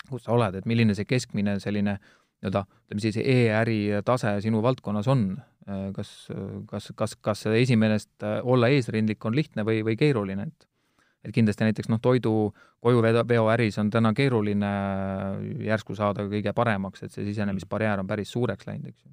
kus 0.09 0.25
sa 0.25 0.33
oled, 0.35 0.57
et 0.59 0.67
milline 0.69 0.95
see 0.97 1.07
keskmine 1.09 1.59
selline 1.63 1.97
nii-öelda, 2.41 2.65
ütleme 2.87 3.03
siis 3.03 3.19
e-äri 3.21 3.79
tase 4.05 4.33
sinu 4.41 4.63
valdkonnas 4.65 5.07
on 5.11 5.25
äh,, 5.37 5.91
kas, 5.95 6.11
kas, 6.69 6.91
kas, 6.97 7.15
kas 7.21 7.45
esimesest 7.53 8.25
äh, 8.25 8.39
olla 8.43 8.71
eesrindlik 8.73 9.25
on 9.25 9.37
lihtne 9.37 9.65
või, 9.67 9.83
või 9.85 9.97
keeruline, 9.99 10.49
et 10.49 10.67
et 11.21 11.33
kindlasti 11.35 11.67
näiteks 11.67 11.89
noh, 11.91 11.99
toidu 12.01 12.33
kojuveo 12.81 13.47
äris 13.53 13.77
on 13.81 13.91
täna 13.93 14.13
keeruline 14.17 14.69
järsku 15.67 15.95
saada 15.97 16.25
kõige 16.29 16.53
paremaks, 16.57 17.03
et 17.05 17.13
see 17.13 17.25
sisenemisbarjäär 17.27 18.01
on 18.01 18.09
päris 18.09 18.31
suureks 18.33 18.65
läinud, 18.65 18.89
eks 18.89 19.03
ju. 19.05 19.11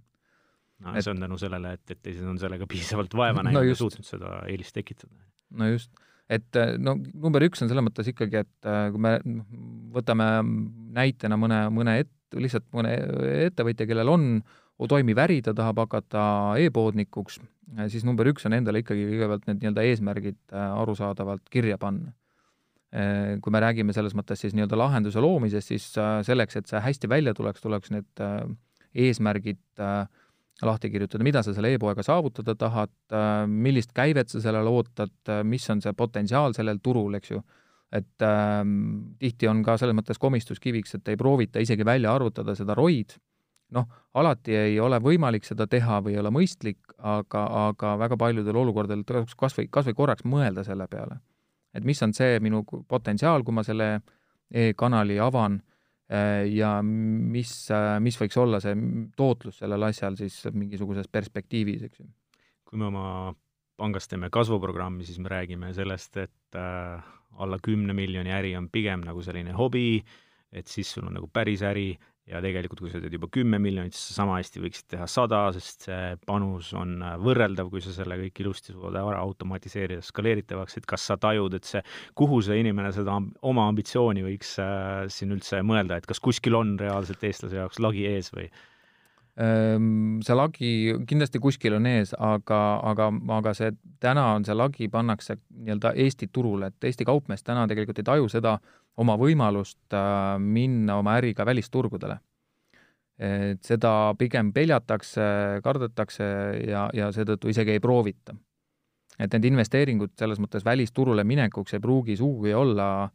no 0.86 0.94
et, 0.94 1.04
see 1.04 1.12
on 1.12 1.20
tänu 1.20 1.38
sellele, 1.40 1.74
et, 1.76 1.84
et 1.92 2.02
teised 2.02 2.24
on 2.28 2.40
sellega 2.40 2.68
piisavalt 2.70 3.16
vaeva 3.18 3.44
näinud 3.44 3.60
no 3.60 3.66
ja 3.66 3.76
suutnud 3.76 4.08
seda 4.08 4.38
eelist 4.48 4.72
tekitada. 4.76 5.12
no 5.60 5.68
just, 5.68 5.92
et 6.28 6.60
no 6.78 6.94
number 6.98 7.44
üks 7.46 7.62
on 7.64 7.70
selles 7.70 7.84
mõttes 7.84 8.08
ikkagi, 8.12 8.44
et 8.44 8.68
äh, 8.68 8.88
kui 8.92 9.02
me 9.02 9.16
noh, 9.24 9.44
võtame 9.96 10.28
näitena 10.96 11.38
mõne, 11.40 11.64
mõne 11.74 11.98
et-, 12.04 12.14
lihtsalt 12.36 12.66
mõne 12.76 12.94
ettevõtja, 13.48 13.88
kellel 13.88 14.12
on 14.12 14.30
toimiv 14.86 15.18
äri, 15.18 15.40
ta 15.42 15.54
tahab 15.56 15.80
hakata 15.82 16.22
e-poodnikuks, 16.62 17.40
siis 17.90 18.04
number 18.06 18.28
üks 18.30 18.46
on 18.46 18.54
endale 18.54 18.84
ikkagi 18.84 19.08
kõigepealt 19.08 19.48
need 19.48 19.62
nii-öelda 19.62 19.84
eesmärgid 19.90 20.38
äh, 20.52 20.70
arusaadavalt 20.82 21.48
kirja 21.50 21.78
panna. 21.80 22.12
Äh, 22.94 23.36
kui 23.42 23.52
me 23.52 23.60
räägime 23.64 23.96
selles 23.96 24.14
mõttes 24.16 24.44
siis 24.44 24.54
nii-öelda 24.56 24.78
lahenduse 24.78 25.20
loomisest, 25.24 25.72
siis 25.72 25.90
äh, 25.98 26.20
selleks, 26.26 26.60
et 26.60 26.70
see 26.70 26.80
hästi 26.84 27.10
välja 27.10 27.34
tuleks, 27.36 27.64
tuleks 27.64 27.92
need 27.94 28.24
eesmärgid 28.94 29.60
lahti 30.66 30.90
kirjutada, 30.90 31.22
mida 31.22 31.42
sa 31.46 31.52
selle 31.54 31.70
e-poega 31.74 32.02
saavutada 32.02 32.54
tahad, 32.58 32.90
millist 33.46 33.92
käivet 33.94 34.32
sa 34.32 34.40
sellele 34.42 34.70
ootad, 34.72 35.14
mis 35.46 35.68
on 35.70 35.82
see 35.84 35.92
potentsiaal 35.94 36.56
sellel 36.56 36.80
turul, 36.82 37.14
eks 37.20 37.30
ju 37.36 37.42
et 37.92 38.22
ähm, 38.22 39.14
tihti 39.18 39.48
on 39.48 39.62
ka 39.64 39.78
selles 39.80 39.96
mõttes 39.96 40.20
komistuskiviks, 40.20 40.98
et 40.98 41.08
ei 41.08 41.16
proovita 41.16 41.60
isegi 41.62 41.86
välja 41.88 42.12
arvutada 42.14 42.54
seda 42.56 42.76
ROI-d, 42.76 43.16
noh, 43.76 43.88
alati 44.20 44.56
ei 44.56 44.76
ole 44.80 45.00
võimalik 45.04 45.46
seda 45.46 45.66
teha 45.70 46.00
või 46.04 46.16
ei 46.16 46.20
ole 46.22 46.32
mõistlik, 46.34 46.80
aga, 46.98 47.44
aga 47.68 47.94
väga 48.00 48.18
paljudel 48.20 48.60
olukordadel 48.60 49.04
tasuks 49.08 49.36
kas 49.38 49.56
või, 49.58 49.68
kas 49.72 49.88
või 49.88 49.96
korraks 50.02 50.28
mõelda 50.28 50.64
selle 50.66 50.88
peale. 50.88 51.20
et 51.74 51.84
mis 51.84 52.00
on 52.02 52.12
see 52.16 52.40
minu 52.40 52.64
potentsiaal, 52.64 53.44
kui 53.44 53.54
ma 53.54 53.62
selle 53.62 54.00
e-kanali 54.50 55.18
avan 55.20 55.60
ja 56.08 56.70
mis, 56.82 57.50
mis 58.00 58.16
võiks 58.16 58.38
olla 58.40 58.62
see 58.64 58.72
tootlus 59.16 59.58
sellel 59.60 59.82
asjal 59.90 60.14
siis 60.16 60.38
mingisuguses 60.54 61.10
perspektiivis, 61.12 61.82
eks 61.84 62.00
ju. 62.00 62.06
kui 62.64 62.80
me 62.80 62.86
oma 62.88 63.34
pangas 63.78 64.10
teeme 64.10 64.30
kasvuprogrammi, 64.34 65.06
siis 65.06 65.20
me 65.22 65.30
räägime 65.32 65.70
sellest, 65.76 66.16
et 66.16 66.58
äh, 66.58 67.10
alla 67.38 67.58
kümne 67.62 67.94
miljoni 67.94 68.32
äri 68.34 68.54
on 68.58 68.68
pigem 68.72 69.04
nagu 69.06 69.22
selline 69.22 69.54
hobi, 69.54 70.02
et 70.52 70.66
siis 70.66 70.90
sul 70.94 71.06
on 71.06 71.18
nagu 71.18 71.28
päris 71.32 71.62
äri 71.66 71.92
ja 72.28 72.40
tegelikult, 72.44 72.82
kui 72.84 72.92
sa 72.92 73.00
teed 73.02 73.14
juba 73.16 73.28
kümme 73.32 73.60
miljonit, 73.62 73.96
siis 73.96 74.10
sa 74.10 74.22
sama 74.22 74.38
hästi 74.38 74.62
võiksid 74.62 74.88
teha 74.94 75.08
sada, 75.10 75.40
sest 75.56 75.88
see 75.88 76.14
panus 76.28 76.70
on 76.76 76.96
äh, 77.02 77.16
võrreldav, 77.24 77.70
kui 77.72 77.82
sa 77.84 77.94
selle 77.94 78.18
kõik 78.20 78.42
ilusti 78.44 78.74
suudad 78.74 79.00
ära 79.00 79.20
automatiseerida 79.24 80.04
skaleeritavaks, 80.04 80.78
et 80.80 80.88
kas 80.88 81.08
sa 81.10 81.18
tajud, 81.20 81.58
et 81.58 81.68
see, 81.68 81.82
kuhu 82.18 82.40
see 82.44 82.60
inimene 82.62 82.92
seda 82.96 83.18
oma 83.48 83.68
ambitsiooni 83.72 84.26
võiks 84.26 84.56
äh, 84.62 85.06
siin 85.12 85.36
üldse 85.36 85.62
mõelda, 85.66 85.98
et 85.98 86.08
kas 86.08 86.20
kuskil 86.22 86.58
on 86.58 86.76
reaalselt 86.80 87.24
eestlase 87.24 87.60
jaoks 87.60 87.80
lagi 87.82 88.04
ees 88.10 88.32
või? 88.34 88.50
Ehm, 89.38 90.18
see 90.26 90.34
lagi 90.34 90.68
kindlasti 91.06 91.38
kuskil 91.38 91.76
on 91.76 91.86
ees, 91.86 92.10
aga, 92.18 92.58
aga, 92.90 93.06
aga 93.36 93.52
see 93.54 93.70
täna 94.02 94.32
on 94.34 94.46
see 94.46 94.56
lagi, 94.56 94.88
pannakse 94.90 95.36
nii-öelda 95.38 95.92
Eesti 95.94 96.26
turule, 96.34 96.72
et 96.72 96.88
Eesti 96.90 97.06
kaupmees 97.06 97.46
täna 97.46 97.68
tegelikult 97.70 98.02
ei 98.02 98.08
taju 98.08 98.26
seda 98.32 98.56
oma 98.98 99.16
võimalust 99.18 99.94
äh, 99.94 100.38
minna 100.42 100.98
oma 101.02 101.18
äriga 101.20 101.46
välisturgudele. 101.46 102.18
et 103.18 103.64
seda 103.66 104.14
pigem 104.14 104.52
peljatakse, 104.54 105.22
kardetakse 105.64 106.26
ja, 106.68 106.84
ja 106.94 107.08
seetõttu 107.10 107.50
isegi 107.50 107.74
ei 107.74 107.80
proovita. 107.80 108.34
et 109.18 109.32
need 109.32 109.44
investeeringud 109.44 110.12
selles 110.18 110.38
mõttes 110.38 110.64
välisturule 110.64 111.24
minekuks 111.24 111.74
ei 111.74 111.80
pruugi 111.80 112.16
sugugi 112.16 112.54
olla 112.54 113.10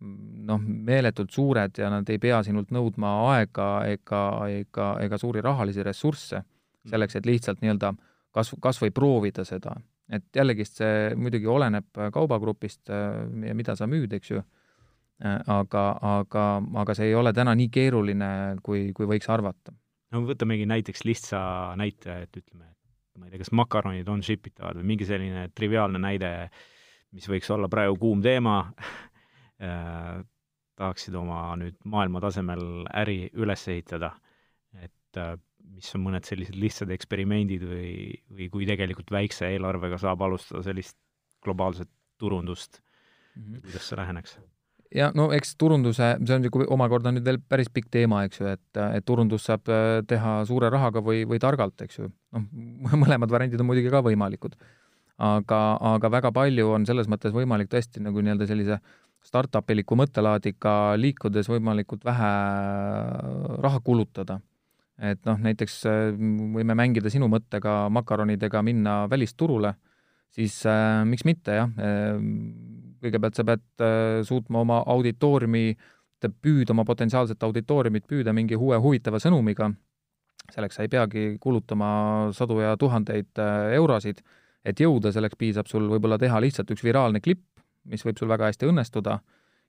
noh, 0.00 0.60
meeletult 0.62 1.30
suured 1.34 1.78
ja 1.78 1.90
nad 1.90 2.10
ei 2.10 2.18
pea 2.22 2.42
sinult 2.46 2.70
nõudma 2.70 3.14
aega 3.32 3.68
ega, 3.86 4.22
ega, 4.60 4.92
ega 5.02 5.18
suuri 5.18 5.42
rahalisi 5.42 5.82
ressursse 5.82 6.42
selleks, 6.88 7.16
et 7.16 7.26
lihtsalt 7.26 7.60
nii-öelda 7.62 7.92
kas, 8.34 8.54
kas 8.62 8.78
või 8.82 8.92
proovida 8.94 9.44
seda. 9.44 9.74
et 10.08 10.24
jällegist 10.36 10.78
see 10.78 11.14
muidugi 11.16 11.46
oleneb 11.46 11.98
kaubagrupist 12.12 12.90
äh, 12.90 13.26
ja 13.48 13.54
mida 13.54 13.74
sa 13.76 13.86
müüd, 13.90 14.12
eks 14.12 14.30
ju 14.30 14.42
aga, 15.24 15.84
aga, 16.14 16.46
aga 16.82 16.94
see 16.94 17.10
ei 17.10 17.14
ole 17.18 17.32
täna 17.34 17.54
nii 17.58 17.68
keeruline, 17.74 18.30
kui, 18.62 18.92
kui 18.94 19.08
võiks 19.10 19.28
arvata. 19.32 19.74
no 20.14 20.22
võtamegi 20.26 20.66
näiteks 20.70 21.04
lihtsa 21.04 21.40
näite, 21.80 22.22
et 22.24 22.40
ütleme, 22.40 22.70
et 22.70 23.18
ma 23.18 23.26
ei 23.26 23.34
tea, 23.34 23.42
kas 23.42 23.52
makaronid 23.52 24.08
on 24.08 24.22
ship 24.22 24.46
itavad 24.46 24.78
või 24.78 24.92
mingi 24.94 25.08
selline 25.08 25.48
triviaalne 25.54 26.00
näide, 26.02 26.32
mis 27.16 27.26
võiks 27.28 27.50
olla 27.50 27.70
praegu 27.72 27.98
kuum 27.98 28.22
teema 28.22 28.60
äh, 29.66 30.22
tahaksid 30.78 31.18
oma 31.18 31.42
nüüd 31.58 31.76
maailma 31.90 32.22
tasemel 32.22 32.86
äri 32.94 33.24
üles 33.34 33.66
ehitada, 33.72 34.12
et 34.78 35.18
äh, 35.18 35.34
mis 35.74 35.90
on 35.98 36.04
mõned 36.06 36.26
sellised 36.26 36.56
lihtsad 36.58 36.92
eksperimendid 36.94 37.64
või, 37.66 37.90
või 38.32 38.48
kui 38.52 38.68
tegelikult 38.68 39.10
väikse 39.12 39.50
eelarvega 39.52 39.98
saab 40.00 40.22
alustada 40.24 40.62
sellist 40.66 40.96
globaalset 41.44 41.90
turundust 42.18 42.80
mm, 43.34 43.42
-hmm. 43.42 43.66
kuidas 43.66 43.90
see 43.90 43.98
läheneks? 43.98 44.38
Ja 44.94 45.10
no 45.16 45.28
eks 45.36 45.54
turunduse, 45.60 46.14
see 46.24 46.34
on 46.36 46.42
niisugune 46.42 46.68
omakorda 46.72 47.12
nüüd 47.12 47.26
veel 47.26 47.40
päris 47.40 47.70
pikk 47.72 47.90
teema, 47.92 48.22
eks 48.28 48.40
ju, 48.40 48.48
et, 48.56 48.80
et 48.96 49.04
turundus 49.06 49.44
saab 49.48 49.68
äh, 49.72 50.00
teha 50.08 50.40
suure 50.48 50.70
rahaga 50.72 51.02
või, 51.04 51.24
või 51.28 51.40
targalt, 51.42 51.80
eks 51.84 52.00
ju. 52.00 52.10
noh, 52.36 52.46
mõlemad 53.04 53.32
variandid 53.32 53.60
on 53.60 53.68
muidugi 53.68 53.92
ka 53.92 54.02
võimalikud. 54.06 54.56
aga, 55.18 55.60
aga 55.96 56.10
väga 56.14 56.32
palju 56.32 56.72
on 56.76 56.86
selles 56.86 57.08
mõttes 57.10 57.34
võimalik 57.34 57.68
tõesti 57.72 58.00
nagu 58.00 58.22
nii-öelda 58.22 58.46
sellise 58.46 58.78
startupiliku 59.26 59.96
mõttelaadiga 59.98 60.94
liikudes 60.96 61.48
võimalikult 61.50 62.04
vähe 62.06 62.30
raha 63.64 63.80
kulutada. 63.84 64.40
et 64.98 65.20
noh, 65.28 65.36
näiteks 65.38 65.82
äh, 65.86 66.14
võime 66.56 66.74
mängida 66.74 67.10
sinu 67.12 67.28
mõttega 67.30 67.84
makaronidega 67.92 68.64
minna 68.66 69.04
välisturule, 69.10 69.76
siis 70.34 70.64
äh, 70.66 71.04
miks 71.06 71.22
mitte, 71.28 71.54
jah 71.54 71.70
äh, 71.78 72.16
kõigepealt 73.02 73.38
sa 73.38 73.44
pead 73.46 73.64
äh, 73.84 74.20
suutma 74.26 74.62
oma 74.64 74.82
auditooriumi 74.86 75.76
püüda, 76.18 76.72
oma 76.74 76.84
potentsiaalset 76.84 77.42
auditooriumit 77.46 78.06
püüda 78.10 78.34
mingi 78.34 78.58
uue 78.58 78.78
huvitava 78.82 79.20
sõnumiga, 79.22 79.70
selleks 80.50 80.78
sa 80.78 80.84
ei 80.86 80.90
peagi 80.90 81.36
kulutama 81.40 81.90
sadu 82.34 82.60
ja 82.62 82.74
tuhandeid 82.80 83.38
äh, 83.38 83.74
eurosid, 83.78 84.22
et 84.64 84.80
jõuda, 84.80 85.12
selleks 85.14 85.38
piisab 85.38 85.70
sul 85.70 85.86
võib-olla 85.90 86.18
teha 86.18 86.40
lihtsalt 86.42 86.70
üks 86.74 86.82
viraalne 86.84 87.22
klipp, 87.24 87.46
mis 87.88 88.04
võib 88.04 88.18
sul 88.18 88.28
väga 88.28 88.50
hästi 88.50 88.68
õnnestuda, 88.68 89.20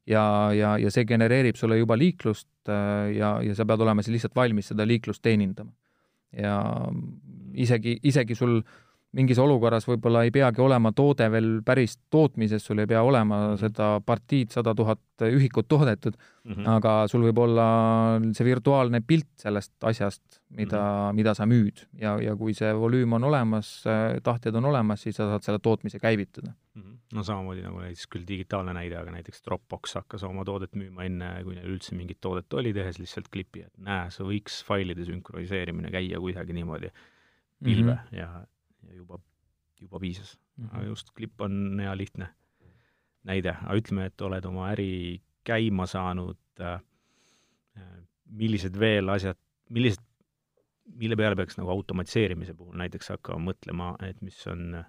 ja, 0.09 0.23
ja, 0.55 0.73
ja 0.81 0.91
see 0.91 1.05
genereerib 1.05 1.59
sulle 1.59 1.77
juba 1.77 1.97
liiklust 1.99 2.49
äh, 2.71 3.13
ja, 3.19 3.37
ja 3.45 3.55
sa 3.55 3.67
pead 3.69 3.85
olema 3.85 4.03
siis 4.03 4.17
lihtsalt 4.17 4.35
valmis 4.35 4.73
seda 4.73 4.87
liiklust 4.87 5.21
teenindama. 5.21 5.71
ja 6.33 6.59
isegi, 7.57 7.95
isegi 8.05 8.35
sul 8.37 8.59
äh, 8.59 8.88
mingis 9.17 9.39
olukorras 9.41 9.87
võib-olla 9.89 10.21
ei 10.25 10.31
peagi 10.33 10.61
olema 10.61 10.91
toode 10.93 11.25
veel 11.33 11.47
päris 11.65 11.95
tootmises, 12.13 12.61
sul 12.65 12.83
ei 12.83 12.89
pea 12.89 13.01
olema 13.05 13.39
mhm. 13.47 13.61
seda 13.61 13.87
partiid, 14.05 14.51
sada 14.53 14.75
tuhat 14.77 15.01
ühikut 15.25 15.67
toodetud 15.67 16.13
mm, 16.15 16.53
-hmm. 16.53 16.67
aga 16.77 16.93
sul 17.11 17.25
võib 17.25 17.41
olla 17.43 17.65
see 18.31 18.45
virtuaalne 18.47 19.01
pilt 19.03 19.27
sellest 19.41 19.73
asjast, 19.83 20.23
mida 20.49 20.77
mm, 20.77 20.83
-hmm. 20.83 21.17
mida 21.17 21.33
sa 21.35 21.47
müüd 21.49 21.83
ja, 21.99 22.15
ja 22.21 22.35
kui 22.39 22.53
see 22.53 22.69
volüüm 22.73 23.17
on 23.17 23.25
olemas, 23.27 23.83
tahtjad 24.23 24.55
on 24.55 24.69
olemas, 24.71 25.01
siis 25.01 25.17
sa 25.19 25.27
saad 25.27 25.43
selle 25.43 25.59
tootmise 25.59 25.99
käivitada 25.99 26.53
mm. 26.53 26.81
-hmm. 26.81 26.97
no 27.13 27.23
samamoodi 27.23 27.65
nagu 27.65 27.81
näiteks 27.81 28.07
küll 28.07 28.27
digitaalne 28.27 28.73
näide, 28.73 28.95
aga 28.97 29.11
näiteks 29.11 29.41
Dropbox 29.41 29.95
hakkas 29.95 30.23
oma 30.23 30.45
toodet 30.45 30.75
müüma 30.75 31.03
enne, 31.03 31.33
kui 31.43 31.55
neil 31.55 31.67
üldse 31.67 31.95
mingit 31.95 32.21
toodet 32.21 32.53
oli, 32.53 32.73
tehes 32.73 32.99
lihtsalt 32.99 33.27
klipi, 33.27 33.65
et 33.65 33.73
näe, 33.77 34.09
see 34.13 34.23
võiks 34.23 34.61
failide 34.63 35.05
sünkroniseerimine 35.05 35.91
käia 35.91 36.19
kuidagi 36.19 36.53
niimoodi 36.53 36.93
pilve 37.63 37.93
mm 37.93 37.99
-hmm. 37.99 38.17
ja 38.17 38.45
ja 38.89 38.97
juba, 38.97 39.19
juba 39.81 39.99
piisas 39.99 40.35
mm. 40.57 40.65
-hmm. 40.65 40.75
aga 40.75 40.85
just 40.85 41.11
klipp 41.15 41.41
on 41.41 41.79
hea 41.79 41.97
lihtne 41.97 42.29
näide, 43.29 43.55
aga 43.61 43.75
ütleme, 43.77 44.05
et 44.09 44.21
oled 44.21 44.45
oma 44.45 44.69
äri 44.73 45.21
käima 45.47 45.85
saanud 45.89 46.61
äh,, 46.61 46.79
millised 48.29 48.77
veel 48.79 49.09
asjad, 49.09 49.37
millised, 49.69 50.03
mille 50.99 51.17
peale 51.19 51.37
peaks 51.39 51.57
nagu 51.57 51.71
automatiseerimise 51.73 52.53
puhul 52.57 52.77
näiteks 52.79 53.11
hakkama 53.15 53.51
mõtlema, 53.51 53.93
et 54.05 54.21
mis 54.25 54.39
on 54.47 54.83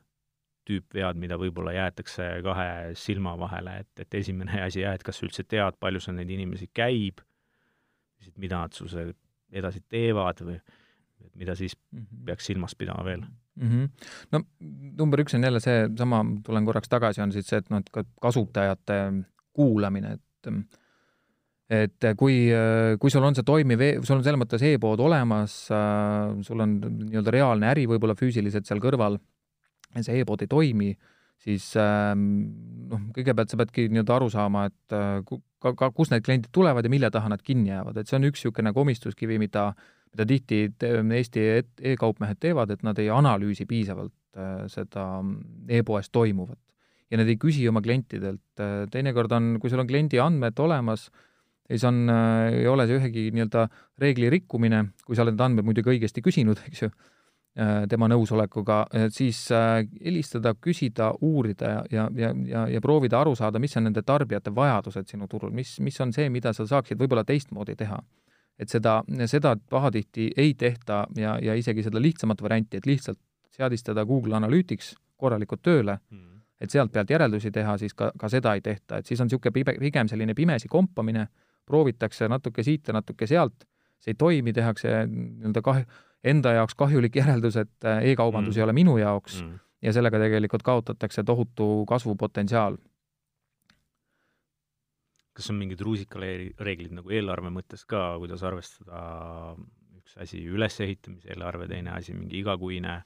tüüpvead, 0.69 1.19
mida 1.19 1.39
võib-olla 1.41 1.73
jäetakse 1.75 2.27
kahe 2.45 2.69
silma 2.99 3.35
vahele, 3.41 3.81
et, 3.85 3.91
et 4.05 4.21
esimene 4.21 4.63
asi 4.67 4.85
jah, 4.85 4.95
et 4.97 5.07
kas 5.07 5.21
sa 5.21 5.27
üldse 5.27 5.47
tead, 5.49 5.79
palju 5.81 6.03
sul 6.05 6.19
neid 6.19 6.31
inimesi 6.31 6.71
käib, 6.75 7.25
mida 8.37 8.61
nad 8.61 8.77
sul 8.77 8.91
edasi 9.51 9.83
teevad 9.89 10.45
või 10.45 10.61
et 11.21 11.37
mida 11.37 11.55
siis 11.57 11.75
mm 11.77 11.99
-hmm. 11.99 12.25
peaks 12.29 12.47
silmas 12.47 12.75
pidama 12.75 13.05
veel 13.05 13.25
mm? 13.61 13.69
-hmm. 13.69 13.89
no 14.33 14.43
number 14.99 15.23
üks 15.23 15.35
on 15.37 15.45
jälle 15.45 15.61
seesama, 15.61 16.25
tulen 16.47 16.65
korraks 16.65 16.89
tagasi, 16.89 17.23
on 17.23 17.33
siis 17.33 17.49
see, 17.49 17.61
et 17.61 17.71
noh, 17.71 17.83
et 17.83 17.91
ka 17.93 18.05
kasutajate 18.21 19.01
kuulamine, 19.57 20.17
et 20.19 20.55
et 21.71 22.07
kui, 22.19 22.49
kui 22.99 23.11
sul 23.15 23.23
on 23.23 23.37
see 23.37 23.47
toimiv 23.47 23.83
e, 23.85 23.91
sul 24.03 24.17
on 24.17 24.25
selles 24.27 24.41
mõttes 24.41 24.63
e-pood 24.67 25.01
olemas, 25.05 25.53
sul 26.43 26.65
on 26.65 26.73
nii-öelda 26.81 27.31
reaalne 27.31 27.69
äri 27.71 27.87
võib-olla 27.87 28.17
füüsiliselt 28.19 28.67
seal 28.67 28.83
kõrval, 28.83 29.21
see 30.01 30.19
e-pood 30.19 30.43
ei 30.43 30.51
toimi, 30.51 30.91
siis 31.39 31.69
noh, 31.77 33.05
kõigepealt 33.15 33.53
sa 33.53 33.61
peadki 33.61 33.87
nii-öelda 33.87 34.17
aru 34.17 34.33
saama, 34.35 34.65
et 34.67 34.97
ka, 35.63 35.75
ka 35.79 35.93
kus 35.95 36.11
need 36.11 36.27
kliendid 36.27 36.51
tulevad 36.51 36.85
ja 36.85 36.91
mille 36.91 37.11
taha 37.15 37.31
nad 37.31 37.43
kinni 37.47 37.71
jäävad, 37.71 38.03
et 38.03 38.11
see 38.11 38.19
on 38.19 38.27
üks 38.33 38.43
niisugune 38.43 38.75
komistuskivi, 38.75 39.39
mida 39.39 39.69
äh, 39.71 40.00
mida 40.15 40.27
tihti 40.27 40.65
Eesti 41.17 41.45
e-kaupmehed 41.93 42.41
teevad, 42.43 42.73
et 42.75 42.83
nad 42.87 42.99
ei 42.99 43.11
analüüsi 43.15 43.67
piisavalt 43.71 44.15
äh, 44.37 44.65
seda 44.73 45.07
e-poes 45.71 46.11
toimuvat. 46.11 46.59
ja 47.11 47.19
nad 47.19 47.27
ei 47.27 47.35
küsi 47.43 47.65
oma 47.67 47.83
klientidelt, 47.83 48.61
äh, 48.63 48.85
teinekord 48.91 49.33
on, 49.35 49.57
kui 49.59 49.71
sul 49.71 49.83
on 49.83 49.89
kliendi 49.89 50.21
andmed 50.23 50.59
olemas, 50.63 51.09
siis 51.67 51.85
on, 51.85 52.05
äh, 52.11 52.61
ei 52.61 52.67
ole 52.71 52.87
see 52.87 52.99
ühegi 53.01 53.31
nii-öelda 53.35 53.65
reegli 53.99 54.31
rikkumine, 54.31 54.85
kui 55.07 55.19
sa 55.19 55.25
oled 55.25 55.35
need 55.35 55.47
andmed 55.47 55.67
muidugi 55.67 55.97
õigesti 55.97 56.23
küsinud, 56.23 56.63
eks 56.71 56.87
ju, 56.87 56.93
tema 57.91 58.07
nõusolekuga, 58.07 58.77
siis 59.11 59.41
helistada, 59.51 60.53
küsida, 60.63 61.09
uurida 61.27 61.73
ja, 61.91 62.05
ja, 62.15 62.29
ja, 62.47 62.61
ja 62.71 62.81
proovida 62.81 63.19
aru 63.19 63.35
saada, 63.37 63.59
mis 63.59 63.75
on 63.77 63.89
nende 63.89 64.05
tarbijate 64.07 64.53
vajadused 64.55 65.11
sinu 65.11 65.27
turul, 65.29 65.51
mis, 65.53 65.73
mis 65.83 65.99
on 66.01 66.15
see, 66.15 66.29
mida 66.31 66.55
sa 66.55 66.65
saaksid 66.71 67.03
võib-olla 67.03 67.27
teistmoodi 67.27 67.75
teha 67.77 67.99
et 68.61 68.69
seda, 68.69 69.01
seda 69.27 69.55
pahatihti 69.71 70.31
ei 70.37 70.55
tehta 70.55 71.05
ja, 71.17 71.39
ja 71.43 71.55
isegi 71.57 71.83
seda 71.87 72.03
lihtsamat 72.03 72.43
varianti, 72.43 72.77
et 72.77 72.87
lihtsalt 72.87 73.19
seadistada 73.57 74.05
Google 74.07 74.37
Analytics 74.37 74.95
korralikult 75.17 75.63
tööle 75.65 75.99
mm., 76.11 76.27
et 76.61 76.73
sealt 76.73 76.93
pealt 76.93 77.11
järeldusi 77.11 77.51
teha, 77.51 77.79
siis 77.81 77.95
ka, 77.97 78.11
ka 78.21 78.29
seda 78.29 78.53
ei 78.57 78.61
tehta, 78.61 78.99
et 79.01 79.09
siis 79.09 79.21
on 79.21 79.31
niisugune 79.31 79.65
pigem 79.81 80.11
selline 80.13 80.35
pimesi 80.37 80.69
kompamine, 80.69 81.25
proovitakse 81.65 82.29
natuke 82.29 82.63
siit 82.67 82.91
ja 82.91 82.97
natuke 82.99 83.27
sealt, 83.27 83.65
see 84.01 84.13
ei 84.13 84.19
toimi, 84.21 84.53
tehakse 84.53 84.93
nii-öelda 85.09 85.63
kah-, 85.65 85.81
enda 86.25 86.53
jaoks 86.59 86.77
kahjulik 86.77 87.17
järeldus, 87.17 87.57
et 87.57 87.89
äh, 87.89 88.05
e-kaubandus 88.13 88.55
mm. 88.55 88.61
ei 88.61 88.67
ole 88.67 88.77
minu 88.77 88.99
jaoks 89.01 89.41
mm. 89.41 89.59
ja 89.89 89.95
sellega 89.97 90.21
tegelikult 90.21 90.67
kaotatakse 90.67 91.25
tohutu 91.25 91.87
kasvupotentsiaal 91.89 92.77
kas 95.37 95.51
on 95.53 95.61
mingid 95.61 95.81
rusikaleeglid 95.87 96.95
nagu 96.97 97.13
eelarve 97.15 97.53
mõttes 97.55 97.85
ka, 97.89 98.17
kuidas 98.21 98.43
arvestada 98.47 99.03
üks 100.01 100.17
asi 100.21 100.43
ülesehitamise 100.51 101.31
eelarve, 101.35 101.69
teine 101.71 101.95
asi 101.95 102.15
mingi 102.17 102.41
igakuine 102.43 103.01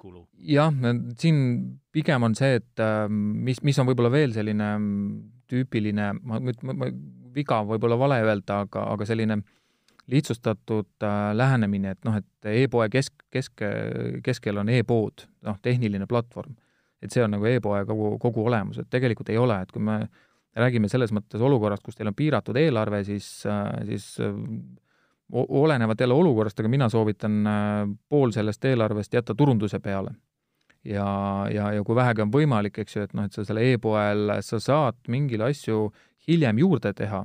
kulu? 0.00 0.24
jah, 0.48 0.72
siin 1.20 1.40
pigem 1.92 2.28
on 2.28 2.36
see, 2.38 2.60
et 2.60 2.84
ähm, 2.84 3.20
mis, 3.46 3.62
mis 3.66 3.78
on 3.82 3.88
võib-olla 3.90 4.12
veel 4.14 4.34
selline 4.36 4.70
mm, 4.76 5.08
tüüpiline, 5.50 6.12
ma, 6.22 6.40
ma, 6.40 6.76
ma, 6.76 6.90
viga 7.34 7.60
võib-olla 7.66 7.98
vale 8.00 8.20
öelda, 8.24 8.62
aga, 8.66 8.86
aga 8.94 9.08
selline 9.08 9.40
lihtsustatud 10.10 11.06
äh, 11.06 11.18
lähenemine, 11.36 11.94
et 11.94 12.06
noh, 12.06 12.16
et 12.18 12.50
e-poe 12.64 12.88
kesk, 12.90 13.14
kesk, 13.30 13.62
keskel 14.26 14.58
on 14.62 14.72
e-pood, 14.72 15.26
noh, 15.46 15.60
tehniline 15.62 16.08
platvorm. 16.10 16.56
et 17.00 17.14
see 17.14 17.22
on 17.24 17.30
nagu 17.32 17.46
e-poe 17.48 17.84
kogu, 17.88 18.16
kogu 18.20 18.42
olemus, 18.50 18.78
et 18.78 18.88
tegelikult 18.92 19.30
ei 19.32 19.38
ole, 19.40 19.56
et 19.62 19.70
kui 19.72 19.80
me 19.80 20.02
räägime 20.56 20.88
selles 20.90 21.12
mõttes 21.14 21.42
olukorrast, 21.42 21.82
kus 21.86 21.98
teil 21.98 22.10
on 22.10 22.16
piiratud 22.16 22.56
eelarve, 22.58 23.04
siis, 23.06 23.28
siis 23.86 24.08
olenevalt 25.30 26.00
jälle 26.00 26.16
olukorrast, 26.18 26.58
aga 26.60 26.72
mina 26.72 26.88
soovitan 26.90 27.36
pool 28.08 28.32
sellest 28.34 28.64
eelarvest 28.66 29.14
jätta 29.14 29.34
turunduse 29.38 29.78
peale. 29.80 30.10
Ja, 30.84 31.46
ja, 31.52 31.72
ja 31.76 31.82
kui 31.84 31.96
vähegi 31.96 32.24
on 32.24 32.30
võimalik, 32.32 32.78
eks 32.80 32.96
ju, 32.96 33.02
et 33.04 33.12
noh, 33.14 33.26
et 33.28 33.36
sa 33.36 33.44
selle 33.44 33.66
e-poel, 33.68 34.32
sa 34.40 34.58
saad 34.64 34.96
mingeid 35.12 35.42
asju 35.44 35.90
hiljem 36.28 36.60
juurde 36.62 36.92
teha 36.96 37.20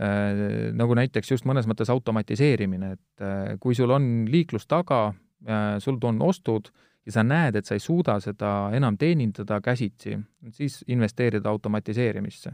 äh,, 0.00 0.70
nagu 0.76 0.96
näiteks 0.96 1.34
just 1.34 1.48
mõnes 1.48 1.68
mõttes 1.68 1.92
automatiseerimine, 1.92 2.94
et 2.96 3.24
äh, 3.24 3.52
kui 3.60 3.76
sul 3.76 3.92
on 3.92 4.24
liiklus 4.30 4.64
taga 4.70 5.10
äh,, 5.44 5.76
sul 5.84 6.00
on 6.08 6.22
ostud 6.24 6.72
ja 7.06 7.12
sa 7.12 7.24
näed, 7.26 7.56
et 7.58 7.66
sa 7.66 7.74
ei 7.74 7.82
suuda 7.82 8.18
seda 8.22 8.70
enam 8.76 8.98
teenindada 8.98 9.60
käsitsi, 9.60 10.18
siis 10.54 10.82
investeerida 10.88 11.50
automatiseerimisse. 11.50 12.52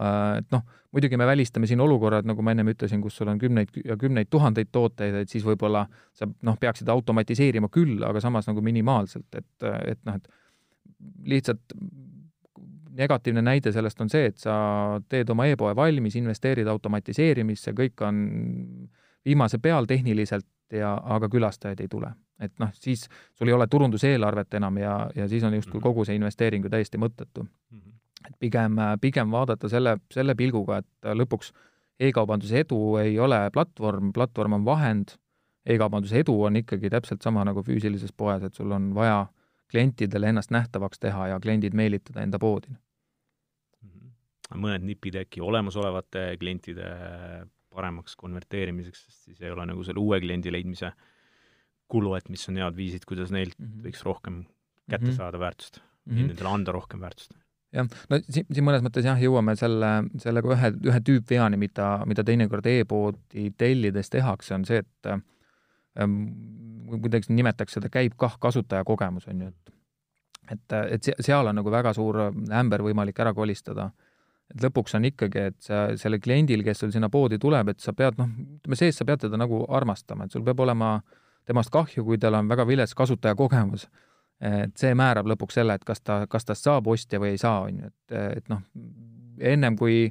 Äh, 0.00 0.38
et 0.38 0.50
noh, 0.52 0.64
muidugi 0.92 1.16
me 1.20 1.26
välistame 1.26 1.68
siin 1.68 1.80
olukorrad, 1.80 2.28
nagu 2.28 2.44
ma 2.44 2.54
ennem 2.54 2.72
ütlesin, 2.74 3.02
kus 3.02 3.16
sul 3.16 3.30
on 3.32 3.40
kümneid 3.40 3.72
ja 3.84 3.96
kümneid 4.00 4.30
tuhandeid 4.30 4.70
tooteid, 4.72 5.22
et 5.22 5.32
siis 5.32 5.44
võib-olla 5.46 5.86
sa 6.16 6.28
noh, 6.28 6.58
peaksid 6.60 6.88
automatiseerima 6.92 7.72
küll, 7.72 7.98
aga 8.06 8.22
samas 8.22 8.48
nagu 8.50 8.62
minimaalselt, 8.64 9.28
et, 9.34 9.68
et 9.94 10.00
noh, 10.08 10.20
et 10.20 10.30
lihtsalt 11.32 11.74
negatiivne 13.00 13.42
näide 13.42 13.72
sellest 13.72 14.00
on 14.02 14.10
see, 14.12 14.30
et 14.30 14.40
sa 14.40 14.54
teed 15.08 15.30
oma 15.32 15.46
e-poe 15.48 15.74
valmis, 15.76 16.16
investeerid 16.20 16.68
automatiseerimisse, 16.68 17.72
kõik 17.76 18.02
on 18.04 18.24
viimase 19.24 19.60
peal 19.62 19.88
tehniliselt 19.88 20.46
ja, 20.72 20.94
aga 21.04 21.28
külastajaid 21.28 21.80
ei 21.80 21.88
tule. 21.88 22.12
et 22.40 22.52
noh, 22.58 22.70
siis 22.72 23.08
sul 23.36 23.48
ei 23.48 23.52
ole 23.52 23.66
turunduseelarvet 23.68 24.54
enam 24.54 24.76
ja, 24.80 25.10
ja 25.14 25.28
siis 25.28 25.44
on 25.44 25.54
justkui 25.54 25.78
mhm. 25.78 25.82
kogu 25.82 26.04
see 26.04 26.16
investeering 26.16 26.64
ju 26.64 26.70
täiesti 26.70 26.98
mõttetu. 26.98 27.44
-hmm 27.44 27.90
et 28.28 28.36
pigem, 28.38 28.76
pigem 29.00 29.32
vaadata 29.32 29.68
selle, 29.68 29.96
selle 30.12 30.34
pilguga, 30.38 30.80
et 30.82 31.10
lõpuks 31.16 31.52
e-kaubanduse 32.00 32.64
edu 32.64 32.80
ei 33.00 33.18
ole 33.20 33.38
platvorm, 33.54 34.12
platvorm 34.16 34.58
on 34.58 34.64
vahend, 34.64 35.14
e-kaubanduse 35.66 36.22
edu 36.24 36.36
on 36.48 36.58
ikkagi 36.60 36.90
täpselt 36.92 37.24
sama 37.24 37.44
nagu 37.48 37.64
füüsilises 37.64 38.12
poes, 38.16 38.44
et 38.46 38.56
sul 38.56 38.72
on 38.76 38.90
vaja 38.96 39.26
klientidele 39.70 40.32
ennast 40.32 40.50
nähtavaks 40.50 41.00
teha 41.00 41.28
ja 41.34 41.40
kliendid 41.40 41.76
meelitada 41.76 42.24
enda 42.26 42.38
poodi. 42.38 42.72
Mhm. 43.82 44.10
mõned 44.58 44.82
nipid 44.82 45.14
äkki 45.14 45.40
olemasolevate 45.40 46.36
klientide 46.40 46.88
paremaks 47.74 48.16
konverteerimiseks, 48.20 49.04
sest 49.06 49.28
siis 49.28 49.42
ei 49.44 49.52
ole 49.54 49.66
nagu 49.70 49.84
selle 49.86 50.02
uue 50.02 50.20
kliendi 50.22 50.52
leidmise 50.52 50.92
kulu, 51.90 52.14
et 52.18 52.28
mis 52.30 52.48
on 52.50 52.58
head 52.60 52.76
viisid, 52.76 53.06
kuidas 53.08 53.32
neilt 53.34 53.56
mm 53.58 53.66
-hmm. 53.66 53.86
võiks 53.86 54.02
rohkem 54.06 54.42
kätte 54.88 55.04
mm 55.04 55.10
-hmm. 55.10 55.16
saada 55.16 55.38
väärtust 55.38 55.80
mm, 55.80 56.16
-hmm. 56.16 56.26
nendele 56.26 56.48
anda 56.48 56.72
rohkem 56.72 57.00
väärtust 57.00 57.34
jah, 57.72 57.88
no 58.10 58.18
siin, 58.28 58.46
siin 58.52 58.66
mõnes 58.66 58.84
mõttes 58.86 59.06
jah, 59.06 59.18
jõuame 59.22 59.56
selle, 59.56 59.90
sellega 60.18 60.54
ühe, 60.54 60.72
ühe 60.90 61.00
tüüpveani, 61.08 61.56
mida, 61.56 61.90
mida 62.06 62.24
teinekord 62.24 62.66
e-poodi 62.66 63.50
tellides 63.58 64.10
tehakse, 64.10 64.54
on 64.54 64.64
see, 64.64 64.78
et 64.78 65.06
ähm, 65.06 66.16
kuidagi 66.90 67.32
nimetaks 67.32 67.78
seda 67.78 67.88
käib 67.88 68.16
kah 68.16 68.38
kasutajakogemus, 68.38 69.28
on 69.30 69.40
ju, 69.40 69.48
et 69.48 69.76
et, 70.50 70.72
et 70.96 71.10
seal 71.22 71.46
on 71.46 71.58
nagu 71.60 71.70
väga 71.70 71.92
suur 71.94 72.18
ämber 72.26 72.82
võimalik 72.82 73.18
ära 73.22 73.34
kolistada. 73.34 73.90
Et 74.50 74.64
lõpuks 74.64 74.96
on 74.98 75.06
ikkagi, 75.08 75.46
et 75.52 75.56
sa, 75.62 75.86
selle 76.00 76.18
kliendil, 76.22 76.64
kes 76.66 76.82
sul 76.82 76.92
sinna 76.94 77.10
poodi 77.12 77.38
tuleb, 77.40 77.72
et 77.72 77.80
sa 77.80 77.94
pead, 77.96 78.18
noh, 78.20 78.30
ütleme 78.58 78.78
sees 78.78 78.98
sa 78.98 79.06
pead 79.08 79.24
teda 79.24 79.38
nagu 79.40 79.62
armastama, 79.68 80.26
et 80.26 80.34
sul 80.34 80.44
peab 80.46 80.62
olema 80.66 80.96
temast 81.48 81.72
kahju, 81.74 82.04
kui 82.06 82.18
tal 82.20 82.38
on 82.38 82.50
väga 82.50 82.66
vilets 82.68 82.94
kasutajakogemus. 82.98 83.88
Et 84.40 84.72
see 84.80 84.94
määrab 84.96 85.28
lõpuks 85.28 85.58
selle, 85.58 85.76
et 85.76 85.84
kas 85.84 86.00
ta, 86.00 86.22
kas 86.30 86.46
tast 86.48 86.64
saab 86.64 86.88
ostja 86.88 87.20
või 87.20 87.34
ei 87.34 87.40
saa, 87.40 87.66
on 87.66 87.82
ju, 87.82 87.90
et, 87.90 88.16
et 88.40 88.52
noh, 88.52 88.62
ennem 89.52 89.76
kui 89.76 90.08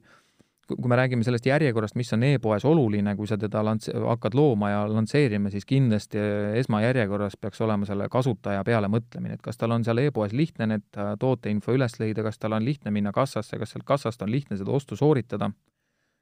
kui 0.69 0.89
me 0.91 0.97
räägime 0.99 1.25
sellest 1.25 1.47
järjekorrast, 1.49 1.97
mis 1.99 2.13
on 2.13 2.23
e-poes 2.27 2.65
oluline, 2.65 3.15
kui 3.17 3.27
sa 3.27 3.37
teda 3.41 3.63
lants-, 3.65 3.89
hakkad 3.89 4.37
looma 4.37 4.69
ja 4.69 4.83
lansseerima, 4.89 5.51
siis 5.53 5.65
kindlasti 5.69 6.21
esmajärjekorras 6.61 7.37
peaks 7.41 7.61
olema 7.65 7.87
selle 7.89 8.09
kasutaja 8.11 8.63
peale 8.67 8.91
mõtlemine, 8.91 9.39
et 9.39 9.43
kas 9.45 9.57
tal 9.57 9.73
on 9.75 9.85
seal 9.87 10.01
e-poes 10.03 10.35
lihtne 10.37 10.69
need 10.73 11.01
tooteinfo 11.19 11.73
üles 11.75 11.99
leida, 11.99 12.23
kas 12.25 12.39
tal 12.39 12.57
on 12.57 12.65
lihtne 12.65 12.93
minna 12.95 13.13
kassasse, 13.15 13.57
kas 13.57 13.75
sealt 13.75 13.87
kassast 13.87 14.21
on 14.25 14.31
lihtne 14.31 14.59
seda 14.59 14.71
ostu 14.71 14.97
sooritada, 14.99 15.51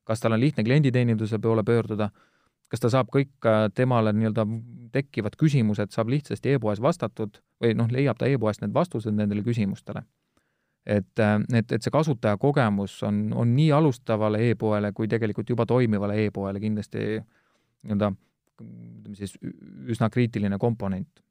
kas 0.08 0.24
tal 0.24 0.38
on 0.38 0.44
lihtne 0.44 0.64
klienditeeninduse 0.68 1.40
poole 1.44 1.64
pöörduda 1.68 2.12
kas 2.72 2.84
ta 2.84 2.92
saab 2.92 3.12
kõik 3.14 3.48
äh, 3.48 3.68
temale 3.76 4.14
nii-öelda 4.16 4.46
tekkivad 4.96 5.38
küsimused, 5.40 5.94
saab 5.96 6.12
lihtsasti 6.12 6.56
e-poes 6.56 6.82
vastatud 6.84 7.40
või 7.64 7.74
noh, 7.80 7.90
leiab 7.92 8.20
ta 8.20 8.28
e-poest 8.30 8.64
need 8.64 8.74
vastused 8.76 9.16
nendele 9.16 9.44
küsimustele. 9.46 10.04
Et, 10.88 11.20
äh, 11.20 11.36
et, 11.60 11.72
et 11.72 11.84
see 11.84 11.94
kasutajakogemus 11.94 13.02
on, 13.08 13.26
on 13.36 13.52
nii 13.56 13.72
alustavale 13.76 14.42
e-poele 14.50 14.94
kui 14.96 15.10
tegelikult 15.12 15.50
juba 15.52 15.66
toimivale 15.70 16.16
e-poele 16.26 16.62
kindlasti 16.64 17.04
nii-öelda 17.20 18.14
ütleme 18.58 19.18
siis 19.20 19.36
üsna 19.92 20.10
kriitiline 20.10 20.58
komponent. 20.58 21.22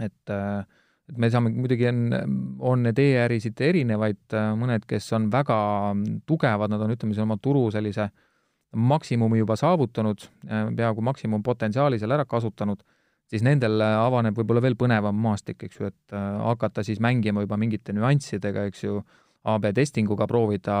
et, 0.00 0.30
äh, 0.30 0.64
et 1.10 1.18
me 1.18 1.30
saame, 1.30 1.50
muidugi 1.50 1.88
on, 1.90 2.02
on 2.72 2.82
need 2.86 2.98
e-ärisid 3.02 3.60
erinevaid, 3.60 4.38
mõned, 4.56 4.86
kes 4.88 5.12
on 5.18 5.26
väga 5.32 5.58
tugevad, 6.26 6.70
nad 6.70 6.80
on, 6.86 6.94
ütleme 6.94 7.16
siis 7.16 7.26
oma 7.26 7.36
turu 7.42 7.66
sellise 7.74 8.06
äh, 8.06 8.12
maksimumi 8.76 9.38
juba 9.38 9.56
saavutanud, 9.56 10.18
äh, 10.46 10.74
peaaegu 10.76 11.00
maksimumpotentsiaali 11.00 11.98
seal 11.98 12.10
ära 12.14 12.24
kasutanud, 12.24 12.82
siis 13.30 13.44
nendel 13.46 13.80
äh, 13.82 13.96
avaneb 14.02 14.36
võib-olla 14.38 14.62
veel 14.64 14.76
põnevam 14.78 15.16
maastik, 15.24 15.62
eks 15.66 15.80
ju, 15.80 15.90
et 15.90 16.14
äh, 16.16 16.28
hakata 16.44 16.84
siis 16.86 17.00
mängima 17.02 17.44
juba 17.44 17.58
mingite 17.60 17.94
nüanssidega, 17.96 18.66
eks 18.70 18.84
ju, 18.86 19.00
AB 19.50 19.70
testinguga 19.72 20.26
proovida 20.28 20.76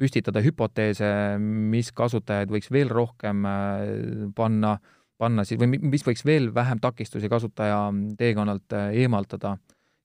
püstitada 0.00 0.42
hüpoteese, 0.44 1.08
mis 1.40 1.88
kasutajaid 1.96 2.52
võiks 2.52 2.68
veel 2.72 2.88
rohkem 2.92 3.46
panna, 4.36 4.74
panna 5.20 5.44
siis 5.48 5.60
või 5.60 5.78
mis 5.80 6.04
võiks 6.04 6.24
veel 6.24 6.50
vähem 6.56 6.80
takistusi 6.80 7.28
kasutaja 7.32 7.86
teekonnalt 8.20 8.76
eemaldada. 8.92 9.56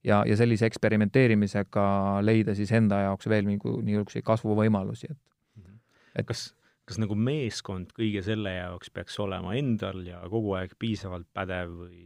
Ja, 0.05 0.19
ja 0.27 0.35
sellise 0.37 0.67
eksperimenteerimisega 0.69 1.85
leida 2.21 2.53
siis 2.55 2.71
enda 2.77 3.01
jaoks 3.07 3.27
veel 3.31 3.47
niisuguseid 3.49 4.23
kasvuvõimalusi, 4.27 5.09
et 5.11 5.19
et 6.15 6.27
kas, 6.27 6.49
kas 6.85 6.99
nagu 7.01 7.17
meeskond 7.17 7.89
kõige 7.97 8.21
selle 8.25 8.53
jaoks 8.59 8.91
peaks 8.93 9.17
olema 9.23 9.55
endal 9.57 10.03
ja 10.05 10.21
kogu 10.29 10.53
aeg 10.59 10.75
piisavalt 10.81 11.27
pädev 11.33 11.71
või, 11.79 12.03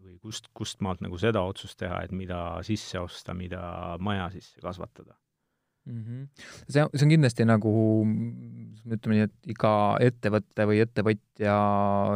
või 0.00 0.16
kust, 0.22 0.48
kust 0.56 0.80
maalt 0.84 1.04
nagu 1.04 1.18
seda 1.20 1.44
otsust 1.44 1.78
teha, 1.82 2.00
et 2.06 2.14
mida 2.16 2.40
sisse 2.66 3.00
osta, 3.02 3.36
mida 3.36 3.60
maja 4.00 4.30
sisse 4.32 4.64
kasvatada 4.64 5.12
mm? 5.84 6.00
-hmm. 6.00 6.26
see, 6.68 6.80
see 6.80 7.06
on 7.06 7.14
kindlasti 7.16 7.48
nagu 7.48 7.74
ütleme 8.96 9.18
nii, 9.18 9.28
et 9.28 9.54
iga 9.56 9.74
ettevõtte 10.08 10.68
või 10.72 10.80
ettevõtja 10.86 11.60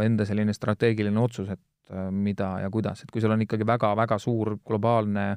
enda 0.08 0.28
selline 0.28 0.56
strateegiline 0.56 1.20
otsus, 1.20 1.52
et 1.52 1.92
äh, 1.92 2.08
mida 2.10 2.54
ja 2.64 2.72
kuidas, 2.72 3.04
et 3.04 3.12
kui 3.12 3.20
sul 3.20 3.36
on 3.36 3.44
ikkagi 3.44 3.68
väga-väga 3.68 4.18
suur 4.18 4.56
globaalne 4.64 5.30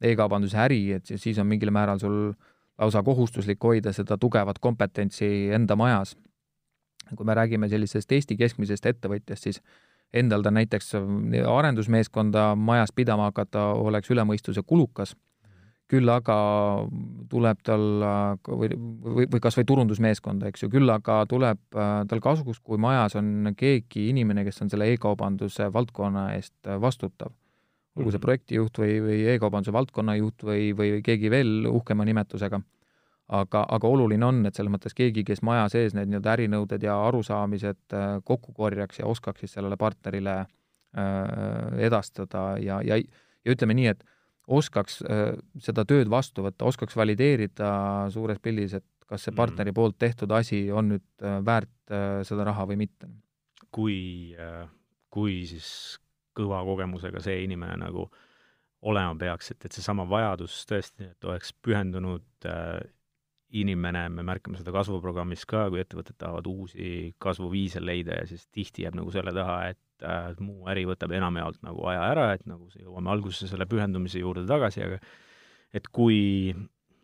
e-kaubanduse 0.00 0.58
äri, 0.60 0.82
et 0.96 1.16
siis 1.16 1.38
on 1.40 1.48
mingil 1.48 1.72
määral 1.72 2.00
sul 2.00 2.30
äh, 2.32 2.55
lausa 2.78 3.02
kohustuslik 3.02 3.62
hoida 3.64 3.92
seda 3.92 4.18
tugevat 4.18 4.58
kompetentsi 4.58 5.50
enda 5.52 5.76
majas. 5.76 6.16
kui 7.16 7.26
me 7.26 7.34
räägime 7.34 7.68
sellisest 7.68 8.12
Eesti 8.12 8.34
keskmisest 8.36 8.86
ettevõtjast, 8.86 9.44
siis 9.46 9.60
endal 10.14 10.42
ta 10.42 10.50
näiteks 10.50 10.96
arendusmeeskonda 11.46 12.56
majas 12.58 12.90
pidama 12.94 13.28
hakata 13.30 13.62
oleks 13.78 14.10
üle 14.10 14.24
mõistuse 14.26 14.64
kulukas, 14.66 15.14
küll 15.86 16.10
aga 16.10 16.36
tuleb 17.30 17.62
tal 17.62 17.86
või, 18.48 18.72
või, 18.74 19.28
või 19.30 19.40
kas 19.40 19.54
või 19.54 19.68
turundusmeeskonda, 19.70 20.50
eks 20.50 20.66
ju, 20.66 20.70
küll 20.72 20.90
aga 20.90 21.20
tuleb 21.30 21.62
tal 21.70 22.22
kasuks, 22.22 22.58
kui 22.58 22.78
majas 22.78 23.14
on 23.14 23.52
keegi 23.56 24.08
inimene, 24.10 24.42
kes 24.44 24.62
on 24.66 24.74
selle 24.74 24.90
e-kaubanduse 24.90 25.70
valdkonna 25.72 26.32
eest 26.34 26.74
vastutav 26.82 27.30
olgu 27.96 28.12
see 28.12 28.18
mhm. 28.18 28.24
projektijuht 28.24 28.80
või, 28.80 28.96
või 29.04 29.20
e-kaubanduse 29.32 29.74
valdkonna 29.74 30.16
juht 30.18 30.44
või, 30.46 30.70
või 30.76 30.98
keegi 31.04 31.30
veel 31.32 31.68
uhkema 31.70 32.04
nimetusega. 32.08 32.60
aga, 33.26 33.64
aga 33.74 33.88
oluline 33.88 34.22
on, 34.22 34.44
et 34.46 34.54
selles 34.54 34.70
mõttes 34.70 34.94
keegi, 34.94 35.24
kes 35.26 35.40
maja 35.42 35.64
sees 35.72 35.96
need 35.96 36.12
nii-öelda 36.12 36.34
ärinõuded 36.36 36.84
ja 36.86 36.94
arusaamised 37.08 37.96
äh, 37.96 38.20
kokku 38.24 38.52
korjaks 38.54 39.00
ja 39.00 39.06
oskaks 39.10 39.42
siis 39.42 39.56
sellele 39.56 39.76
partnerile 39.76 40.36
äh, 40.44 41.80
edastada 41.88 42.52
ja, 42.62 42.78
ja, 42.86 43.00
ja 43.00 43.56
ütleme 43.56 43.74
nii, 43.74 43.88
et 43.96 44.04
oskaks 44.46 45.00
äh, 45.02 45.32
seda 45.58 45.82
tööd 45.84 46.10
vastu 46.12 46.44
võtta, 46.46 46.68
oskaks 46.68 46.94
valideerida 46.96 47.72
suures 48.14 48.38
pildis, 48.38 48.76
et 48.78 48.86
kas 49.06 49.24
see 49.24 49.32
mhm. 49.32 49.40
partneri 49.40 49.74
poolt 49.74 49.98
tehtud 49.98 50.30
asi 50.30 50.66
on 50.70 50.94
nüüd 50.94 51.28
väärt 51.46 51.94
seda 52.26 52.44
raha 52.46 52.64
või 52.66 52.80
mitte. 52.84 53.06
kui, 53.70 54.34
kui 55.10 55.44
siis 55.46 55.68
kõva 56.36 56.62
kogemusega 56.66 57.22
see 57.24 57.42
inimene 57.44 57.78
nagu 57.80 58.08
olema 58.86 59.16
peaks, 59.18 59.50
et, 59.54 59.64
et 59.66 59.76
seesama 59.76 60.04
vajadus 60.08 60.60
tõesti, 60.68 61.10
et 61.10 61.26
oleks 61.26 61.52
pühendunud 61.64 62.46
äh, 62.46 62.84
inimene, 63.56 64.06
me 64.12 64.24
märkame 64.26 64.58
seda 64.58 64.72
kasvuprogrammis 64.74 65.46
ka, 65.48 65.66
kui 65.72 65.80
ettevõtted 65.82 66.18
tahavad 66.18 66.46
uusi 66.50 67.14
kasvuviise 67.22 67.80
leida 67.82 68.20
ja 68.20 68.28
siis 68.28 68.46
tihti 68.52 68.84
jääb 68.84 68.98
nagu 68.98 69.12
selle 69.14 69.32
taha, 69.36 69.58
et 69.72 70.06
äh, 70.06 70.32
muu 70.42 70.66
äri 70.70 70.84
võtab 70.88 71.14
enamjaolt 71.16 71.62
nagu 71.66 71.86
aja 71.90 72.06
ära, 72.10 72.30
et 72.36 72.46
nagu 72.48 72.68
jõuame 72.74 73.12
algusesse 73.14 73.50
selle 73.52 73.68
pühendumise 73.70 74.22
juurde 74.22 74.46
tagasi, 74.48 74.82
aga 74.86 75.00
et 75.76 75.88
kui 75.94 76.18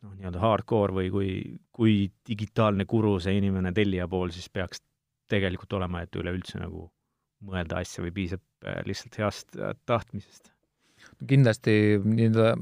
noh, 0.03 0.15
nii-öelda 0.17 0.43
hardcore 0.43 0.97
või 0.99 1.13
kui, 1.15 1.31
kui 1.75 1.97
digitaalne 2.29 2.87
guru 2.91 3.19
see 3.23 3.37
inimene 3.39 3.73
tellija 3.77 4.09
pool 4.11 4.35
siis 4.35 4.51
peaks 4.53 4.83
tegelikult 5.33 5.79
olema, 5.79 6.03
et 6.03 6.19
üleüldse 6.19 6.61
nagu 6.61 6.89
mõelda 7.47 7.79
asja 7.83 8.03
või 8.05 8.13
piisab 8.17 8.43
äh, 8.67 8.81
lihtsalt 8.89 9.15
heast 9.21 9.49
äh, 9.59 9.77
tahtmisest? 9.87 10.45
kindlasti 11.29 11.73
nii-öelda 12.03 12.53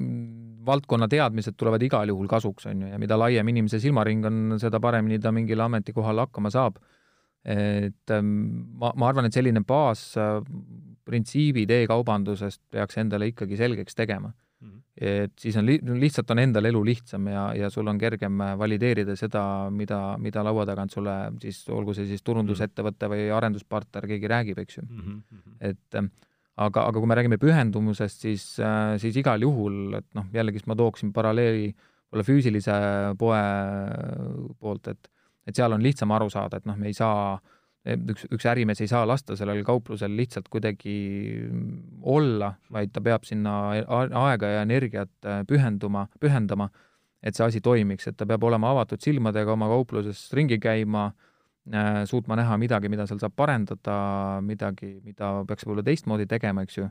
valdkonna 0.67 1.07
teadmised 1.13 1.55
tulevad 1.61 1.83
igal 1.85 2.09
juhul 2.09 2.29
kasuks, 2.29 2.67
on 2.71 2.83
ju, 2.85 2.89
ja 2.93 2.99
mida 3.01 3.17
laiem 3.19 3.49
inimese 3.53 3.79
silmaring 3.81 4.25
on, 4.29 4.59
seda 4.61 4.81
paremini 4.83 5.19
ta 5.21 5.33
mingil 5.33 5.61
ametikohal 5.65 6.19
hakkama 6.25 6.51
saab. 6.53 6.75
et 7.45 8.11
ähm, 8.13 8.27
ma, 8.77 8.93
ma 8.97 9.09
arvan, 9.09 9.25
et 9.25 9.33
selline 9.33 9.61
baasprintsiibid 9.65 11.71
e-kaubandusest 11.79 12.61
peaks 12.71 12.97
endale 13.01 13.27
ikkagi 13.33 13.57
selgeks 13.57 13.95
tegema. 13.97 14.33
Et 15.01 15.33
siis 15.41 15.57
on 15.57 15.65
li-, 15.65 15.81
lihtsalt 16.03 16.31
on 16.35 16.43
endal 16.43 16.69
elu 16.69 16.81
lihtsam 16.85 17.29
ja, 17.33 17.45
ja 17.57 17.71
sul 17.73 17.89
on 17.89 17.99
kergem 17.99 18.43
valideerida 18.61 19.17
seda, 19.17 19.43
mida, 19.73 20.01
mida 20.21 20.45
laua 20.45 20.67
tagant 20.69 20.93
sulle 20.93 21.15
siis, 21.41 21.63
olgu 21.73 21.95
see 21.97 22.09
siis 22.11 22.25
turundusettevõte 22.27 23.09
või 23.09 23.29
arenduspartner, 23.33 24.09
keegi 24.11 24.33
räägib, 24.33 24.59
eks 24.61 24.81
ju 24.81 24.85
mm. 24.87 25.07
-hmm. 25.07 25.55
et 25.71 26.01
aga, 26.57 26.85
aga 26.85 26.99
kui 26.99 27.07
me 27.07 27.17
räägime 27.17 27.39
pühendumusest, 27.41 28.27
siis, 28.27 28.45
siis 28.99 29.17
igal 29.17 29.41
juhul, 29.41 29.95
et 29.97 30.09
noh, 30.15 30.29
jällegist 30.33 30.69
ma 30.69 30.77
tooksin 30.77 31.13
paralleeli 31.13 31.71
võib-olla 31.71 32.27
füüsilise 32.27 32.77
poe 33.19 33.41
poolt, 34.59 34.89
et 34.89 35.11
et 35.49 35.57
seal 35.57 35.73
on 35.73 35.83
lihtsam 35.83 36.11
aru 36.13 36.29
saada, 36.31 36.59
et 36.61 36.67
noh, 36.69 36.77
me 36.77 36.87
ei 36.87 36.95
saa 36.95 37.33
äh, 37.35 37.60
üks, 37.89 38.27
üks 38.29 38.47
ärimees 38.51 38.83
ei 38.85 38.91
saa 38.91 39.07
lasta 39.09 39.37
sellel 39.39 39.63
kauplusel 39.65 40.13
lihtsalt 40.17 40.51
kuidagi 40.53 40.95
olla, 42.03 42.53
vaid 42.73 42.93
ta 42.93 43.03
peab 43.05 43.25
sinna 43.29 43.57
aega 44.27 44.55
ja 44.57 44.63
energiat 44.67 45.13
äh, 45.25 45.43
pühenduma, 45.49 46.07
pühendama, 46.21 46.69
et 47.23 47.37
see 47.37 47.47
asi 47.47 47.61
toimiks, 47.65 48.09
et 48.09 48.19
ta 48.21 48.29
peab 48.29 48.45
olema 48.45 48.73
avatud 48.75 49.01
silmadega 49.05 49.53
oma 49.57 49.69
kaupluses 49.73 50.27
ringi 50.37 50.61
käima, 50.61 51.11
äh, 51.73 52.03
suutma 52.09 52.37
näha 52.41 52.59
midagi, 52.61 52.91
mida 52.93 53.07
seal 53.09 53.21
saab 53.23 53.37
parendada, 53.37 54.01
midagi, 54.45 54.99
mida 55.05 55.39
peaks 55.49 55.65
võib-olla 55.65 55.87
teistmoodi 55.87 56.29
tegema, 56.29 56.67
eks 56.67 56.83
ju. 56.83 56.91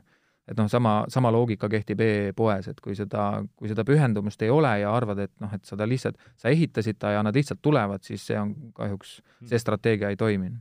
et 0.50 0.58
noh, 0.58 0.66
sama, 0.66 1.04
sama 1.06 1.30
loogika 1.30 1.68
kehtib 1.70 2.00
e-poes, 2.02 2.66
et 2.72 2.80
kui 2.82 2.96
seda, 2.98 3.44
kui 3.54 3.70
seda 3.70 3.84
pühendumust 3.86 4.42
ei 4.42 4.50
ole 4.50 4.72
ja 4.80 4.90
arvad, 4.90 5.20
et 5.22 5.30
noh, 5.38 5.52
et 5.54 5.62
seda 5.68 5.86
lihtsalt, 5.86 6.18
sa 6.34 6.50
ehitasid 6.50 6.98
ta 6.98 7.12
ja 7.14 7.22
nad 7.22 7.36
lihtsalt 7.36 7.62
tulevad, 7.62 8.02
siis 8.02 8.24
see 8.26 8.40
on 8.40 8.56
kahjuks, 8.74 9.20
see 9.46 9.62
strateegia 9.62 10.10
ei 10.10 10.18
toiminud 10.18 10.58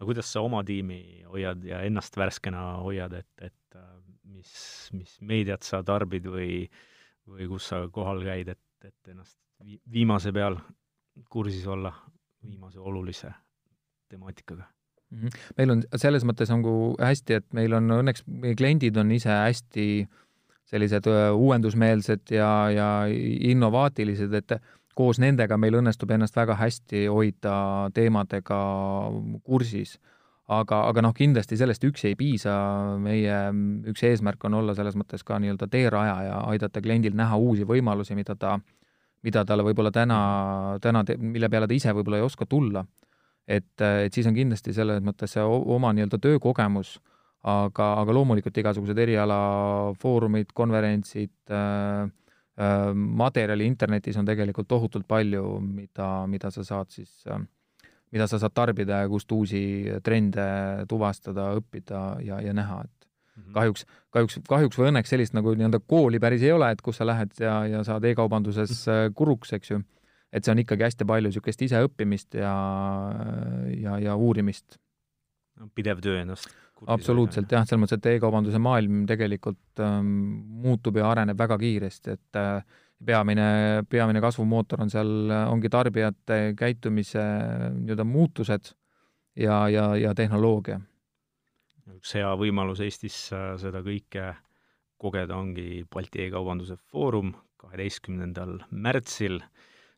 aga 0.00 0.08
kuidas 0.08 0.30
sa 0.32 0.40
oma 0.40 0.62
tiimi 0.64 1.26
hoiad 1.28 1.64
ja 1.68 1.82
ennast 1.84 2.16
värskena 2.16 2.62
hoiad, 2.80 3.12
et, 3.20 3.28
et 3.44 3.76
äh, 3.76 3.88
mis, 4.32 4.52
mis 4.96 5.18
meediat 5.20 5.66
sa 5.66 5.82
tarbid 5.84 6.24
või, 6.32 6.64
või 7.28 7.48
kus 7.50 7.68
sa 7.68 7.82
kohal 7.92 8.24
käid, 8.24 8.48
et, 8.48 8.88
et 8.88 9.12
ennast 9.12 9.36
vi-, 9.60 9.80
viimase 9.92 10.32
peal 10.32 10.56
kursis 11.28 11.66
olla 11.68 11.92
viimase 12.40 12.80
olulise 12.80 13.34
temaatikaga? 14.08 14.64
Mhm. 15.10 15.38
meil 15.58 15.74
on 15.74 15.80
selles 15.98 16.24
mõttes 16.24 16.48
nagu 16.52 16.94
hästi, 16.96 17.40
et 17.40 17.46
meil 17.52 17.74
on 17.76 17.92
õnneks, 17.98 18.24
meie 18.30 18.56
kliendid 18.56 18.96
on 18.96 19.10
ise 19.12 19.28
hästi 19.28 19.86
sellised 20.70 21.08
äh, 21.10 21.28
uuendusmeelsed 21.34 22.32
ja, 22.32 22.50
ja 22.72 22.88
innovaatilised, 23.10 24.32
et 24.38 24.56
koos 24.94 25.20
nendega 25.22 25.56
meil 25.60 25.78
õnnestub 25.80 26.10
ennast 26.14 26.36
väga 26.36 26.56
hästi 26.60 27.06
hoida 27.10 27.54
teemadega 27.94 28.60
kursis. 29.44 29.98
aga, 30.50 30.80
aga 30.90 31.02
noh, 31.06 31.12
kindlasti 31.14 31.54
sellest 31.56 31.84
üksi 31.86 32.08
ei 32.08 32.16
piisa, 32.18 32.52
meie 32.98 33.34
üks 33.92 34.02
eesmärk 34.02 34.44
on 34.48 34.56
olla 34.58 34.74
selles 34.74 34.96
mõttes 34.98 35.22
ka 35.22 35.38
nii-öelda 35.38 35.68
teeraja 35.70 36.16
ja 36.26 36.40
aidata 36.50 36.82
kliendil 36.82 37.14
näha 37.14 37.36
uusi 37.38 37.62
võimalusi, 37.68 38.16
mida 38.18 38.34
ta, 38.34 38.56
mida 39.22 39.44
talle 39.46 39.62
võib-olla 39.68 39.92
täna, 39.94 40.18
täna, 40.82 41.04
mille 41.18 41.48
peale 41.48 41.68
ta 41.70 41.76
ise 41.76 41.94
võib-olla 41.94 42.18
ei 42.18 42.26
oska 42.26 42.48
tulla. 42.50 42.84
et, 43.46 43.78
et 43.78 44.12
siis 44.12 44.26
on 44.26 44.34
kindlasti 44.34 44.74
selles 44.74 44.98
mõttes 45.02 45.36
see 45.36 45.42
oma 45.42 45.92
nii-öelda 45.94 46.18
töökogemus, 46.18 46.98
aga, 47.46 47.92
aga 48.02 48.12
loomulikult 48.12 48.58
igasugused 48.58 48.98
erialafoorumid, 48.98 50.50
konverentsid 50.54 51.30
Äh, 51.50 52.06
materjali 52.94 53.66
internetis 53.66 54.18
on 54.20 54.28
tegelikult 54.28 54.68
tohutult 54.68 55.06
palju, 55.08 55.44
mida, 55.64 56.08
mida 56.30 56.50
sa 56.52 56.64
saad 56.66 56.90
siis, 56.92 57.22
äh, 57.30 57.40
mida 58.12 58.26
sa 58.28 58.40
saad 58.42 58.54
tarbida 58.54 59.02
ja 59.04 59.08
kust 59.08 59.32
uusi 59.32 59.62
trende 60.04 60.46
tuvastada, 60.90 61.50
õppida 61.60 62.02
ja, 62.26 62.40
ja 62.44 62.54
näha, 62.56 62.82
et 62.84 63.08
mhm. 63.38 63.52
kahjuks, 63.56 63.86
kahjuks, 64.10 64.40
kahjuks 64.48 64.80
või 64.80 64.90
õnneks 64.92 65.14
sellist 65.14 65.36
nagu 65.36 65.54
nii-öelda 65.54 65.82
kooli 65.86 66.20
päris 66.22 66.44
ei 66.44 66.52
ole, 66.52 66.72
et 66.74 66.84
kus 66.84 67.00
sa 67.00 67.08
lähed 67.08 67.32
ja, 67.40 67.62
ja 67.70 67.84
saad 67.86 68.04
e-kaubanduses 68.10 68.84
äh, 68.90 69.06
kuruks, 69.16 69.54
eks 69.56 69.74
ju. 69.76 69.82
et 70.32 70.44
see 70.44 70.52
on 70.52 70.62
ikkagi 70.62 70.86
hästi 70.86 71.08
palju 71.08 71.30
niisugust 71.30 71.62
iseõppimist 71.66 72.38
ja, 72.38 72.54
ja, 73.76 73.98
ja 73.98 74.16
uurimist. 74.16 74.78
pidev 75.74 76.00
töö 76.04 76.20
ennast 76.20 76.59
absoluutselt 76.86 77.52
jah, 77.52 77.64
selles 77.66 77.82
mõttes, 77.82 78.00
et 78.00 78.06
e-kaubanduse 78.14 78.60
maailm 78.62 79.02
tegelikult 79.08 79.82
ähm, 79.84 80.12
muutub 80.64 80.96
ja 81.00 81.10
areneb 81.10 81.38
väga 81.38 81.58
kiiresti, 81.60 82.16
et 82.16 82.38
äh, 82.40 82.62
peamine, 83.06 83.48
peamine 83.88 84.22
kasvumootor 84.22 84.84
on 84.84 84.92
seal, 84.92 85.10
ongi 85.48 85.70
tarbijate 85.72 86.54
käitumise 86.58 87.24
nii-öelda 87.76 88.06
muutused 88.08 88.72
ja, 89.36 89.62
ja, 89.68 89.90
ja 89.96 90.14
tehnoloogia. 90.14 90.80
üks 91.96 92.14
hea 92.16 92.30
võimalus 92.38 92.80
Eestis 92.84 93.26
äh, 93.34 93.54
seda 93.60 93.82
kõike 93.86 94.34
kogeda 95.00 95.36
ongi 95.40 95.84
Balti 95.90 96.26
e-kaubanduse 96.26 96.76
foorum 96.90 97.34
kaheteistkümnendal 97.60 98.58
märtsil. 98.70 99.40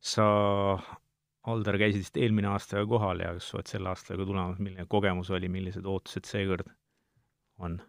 sa 0.03 0.25
Aldar, 1.51 1.75
käisid 1.81 2.05
vist 2.05 2.19
eelmine 2.23 2.53
aasta 2.53 2.79
ka 2.79 2.85
kohal 2.87 3.23
ja 3.25 3.33
kas 3.35 3.49
sa 3.51 3.57
oled 3.59 3.71
selle 3.71 3.91
aastaga 3.91 4.27
tulemas, 4.27 4.61
milline 4.63 4.87
kogemus 4.91 5.31
oli, 5.35 5.49
millised 5.51 5.87
ootused 5.91 6.29
seekord 6.29 6.69
on? 7.59 7.81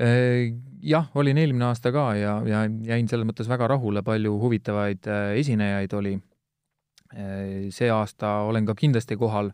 Äh, 0.00 0.54
jah, 0.82 1.10
olin 1.14 1.38
eelmine 1.38 1.68
aasta 1.68 1.92
ka 1.94 2.06
ja, 2.18 2.38
ja 2.48 2.64
jäin 2.66 3.06
selles 3.10 3.28
mõttes 3.28 3.50
väga 3.50 3.68
rahule, 3.70 4.02
palju 4.02 4.32
huvitavaid 4.42 5.06
äh, 5.06 5.34
esinejaid 5.42 5.92
oli. 5.94 6.14
Äh, 7.14 7.68
see 7.74 7.90
aasta 7.92 8.40
olen 8.48 8.66
ka 8.66 8.76
kindlasti 8.78 9.18
kohal, 9.20 9.52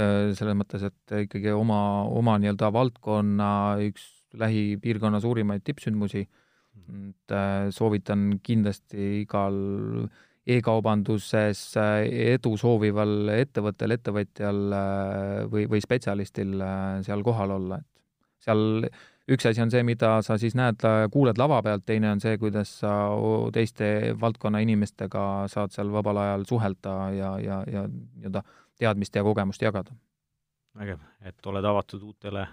selles 0.00 0.54
mõttes, 0.54 0.84
et 0.86 1.12
ikkagi 1.26 1.50
oma, 1.50 2.04
oma 2.14 2.36
nii-öelda 2.38 2.68
valdkonna 2.72 3.48
üks 3.82 4.04
lähipiirkonna 4.38 5.18
suurimaid 5.20 5.64
tippsündmusi, 5.66 6.22
et 7.10 7.34
soovitan 7.74 8.36
kindlasti 8.46 9.08
igal 9.24 9.58
e-kaubanduses 10.56 11.60
äh, 11.78 12.08
edu 12.34 12.56
soovival 12.60 13.30
ettevõttel, 13.36 13.94
ettevõtjal 13.96 14.60
äh, 14.74 15.46
või, 15.50 15.66
või 15.70 15.80
spetsialistil 15.84 16.58
äh, 16.64 17.00
seal 17.06 17.24
kohal 17.26 17.54
olla, 17.56 17.80
et 17.80 18.44
seal 18.46 18.86
üks 19.30 19.46
asi 19.46 19.62
on 19.62 19.70
see, 19.72 19.82
mida 19.86 20.16
sa 20.26 20.36
siis 20.40 20.56
näed, 20.58 20.82
kuuled 21.12 21.38
lava 21.38 21.60
pealt, 21.62 21.84
teine 21.86 22.10
on 22.10 22.22
see, 22.22 22.38
kuidas 22.40 22.72
sa 22.80 22.92
teiste 23.54 24.14
valdkonna 24.20 24.62
inimestega 24.64 25.24
saad 25.52 25.74
seal 25.74 25.92
vabal 25.92 26.18
ajal 26.22 26.46
suhelda 26.48 26.94
ja, 27.14 27.34
ja, 27.38 27.60
ja 27.70 27.84
nii-öelda 27.86 28.42
teadmist 28.80 29.14
ja 29.14 29.22
kogemust 29.26 29.62
jagada. 29.62 29.94
vägev, 30.78 31.02
et 31.26 31.46
oled 31.46 31.64
avatud 31.64 32.02
uutele 32.02 32.46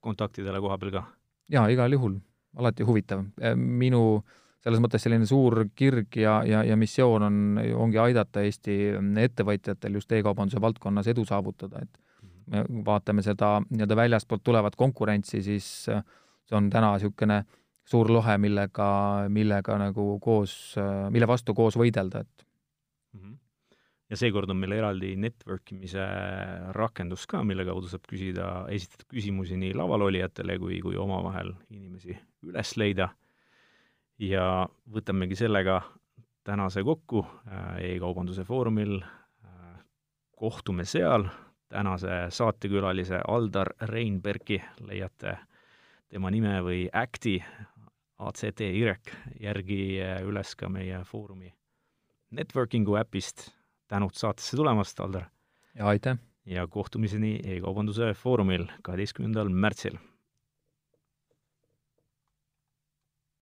kontaktidele 0.00 0.60
koha 0.60 0.78
peal 0.78 0.98
ka? 0.98 1.06
jaa, 1.52 1.68
igal 1.72 1.92
juhul, 1.92 2.18
alati 2.58 2.84
huvitav. 2.84 3.24
minu 3.56 4.02
äh, 4.18 4.34
selles 4.66 4.82
mõttes 4.82 5.04
selline 5.06 5.28
suur 5.28 5.60
kirg 5.78 6.16
ja, 6.18 6.40
ja, 6.46 6.64
ja 6.66 6.74
missioon 6.78 7.22
on, 7.28 7.36
ongi 7.86 8.00
aidata 8.02 8.42
Eesti 8.42 8.96
ettevõtjatel 9.22 10.00
just 10.00 10.10
e-kaubanduse 10.16 10.58
valdkonnas 10.62 11.06
edu 11.12 11.22
saavutada, 11.28 11.84
et 11.84 12.00
me 12.50 12.64
vaatame 12.86 13.22
seda 13.22 13.60
nii-öelda 13.68 13.98
väljastpoolt 13.98 14.42
tulevat 14.46 14.74
konkurentsi, 14.78 15.42
siis 15.46 15.68
see 15.86 16.58
on 16.58 16.70
täna 16.70 16.92
niisugune 16.96 17.44
suur 17.86 18.10
lohe, 18.10 18.34
millega, 18.42 18.88
millega 19.30 19.76
nagu 19.78 20.06
koos, 20.22 20.74
mille 21.14 21.28
vastu 21.30 21.54
koos 21.54 21.78
võidelda, 21.78 22.24
et 22.26 22.46
mhm. 23.14 23.36
ja 24.10 24.18
seekord 24.18 24.50
on 24.50 24.58
meil 24.64 24.74
eraldi 24.80 25.12
network 25.22 25.70
imise 25.76 26.08
rakendus 26.74 27.28
ka, 27.30 27.44
mille 27.46 27.66
kaudu 27.68 27.92
saab 27.92 28.10
küsida, 28.10 28.50
esitada 28.74 29.06
küsimusi 29.14 29.58
nii 29.62 29.78
laval 29.78 30.08
olijatele 30.08 30.58
kui, 30.58 30.80
kui 30.82 30.98
omavahel 30.98 31.54
inimesi 31.70 32.18
üles 32.50 32.74
leida 32.82 33.12
ja 34.18 34.68
võtamegi 34.92 35.36
sellega 35.36 35.80
tänase 36.44 36.82
kokku 36.82 37.26
äh, 37.26 37.76
e-kaubanduse 37.90 38.44
foorumil, 38.44 39.00
äh, 39.02 39.80
kohtume 40.36 40.84
seal, 40.84 41.26
tänase 41.68 42.26
saatekülalise 42.30 43.20
Aldar 43.28 43.72
Reinbergi 43.82 44.60
leiate 44.80 45.36
tema 46.08 46.30
nime 46.30 46.60
või 46.62 46.86
Acti, 46.92 47.40
ACTY, 48.18 48.72
järgi 49.40 49.80
äh, 50.00 50.20
üles 50.24 50.54
ka 50.56 50.68
meie 50.68 51.02
foorumi 51.04 51.52
Networkingu 52.30 52.96
äpist, 52.98 53.50
tänud 53.88 54.14
saatesse 54.14 54.56
tulemast, 54.56 55.00
Aldar! 55.00 55.28
ja 55.74 55.86
aitäh! 55.86 56.18
ja 56.46 56.66
kohtumiseni 56.66 57.40
e-kaubanduse 57.44 58.12
foorumil 58.14 58.68
kaheteistkümnendal 58.82 59.48
märtsil 59.50 59.98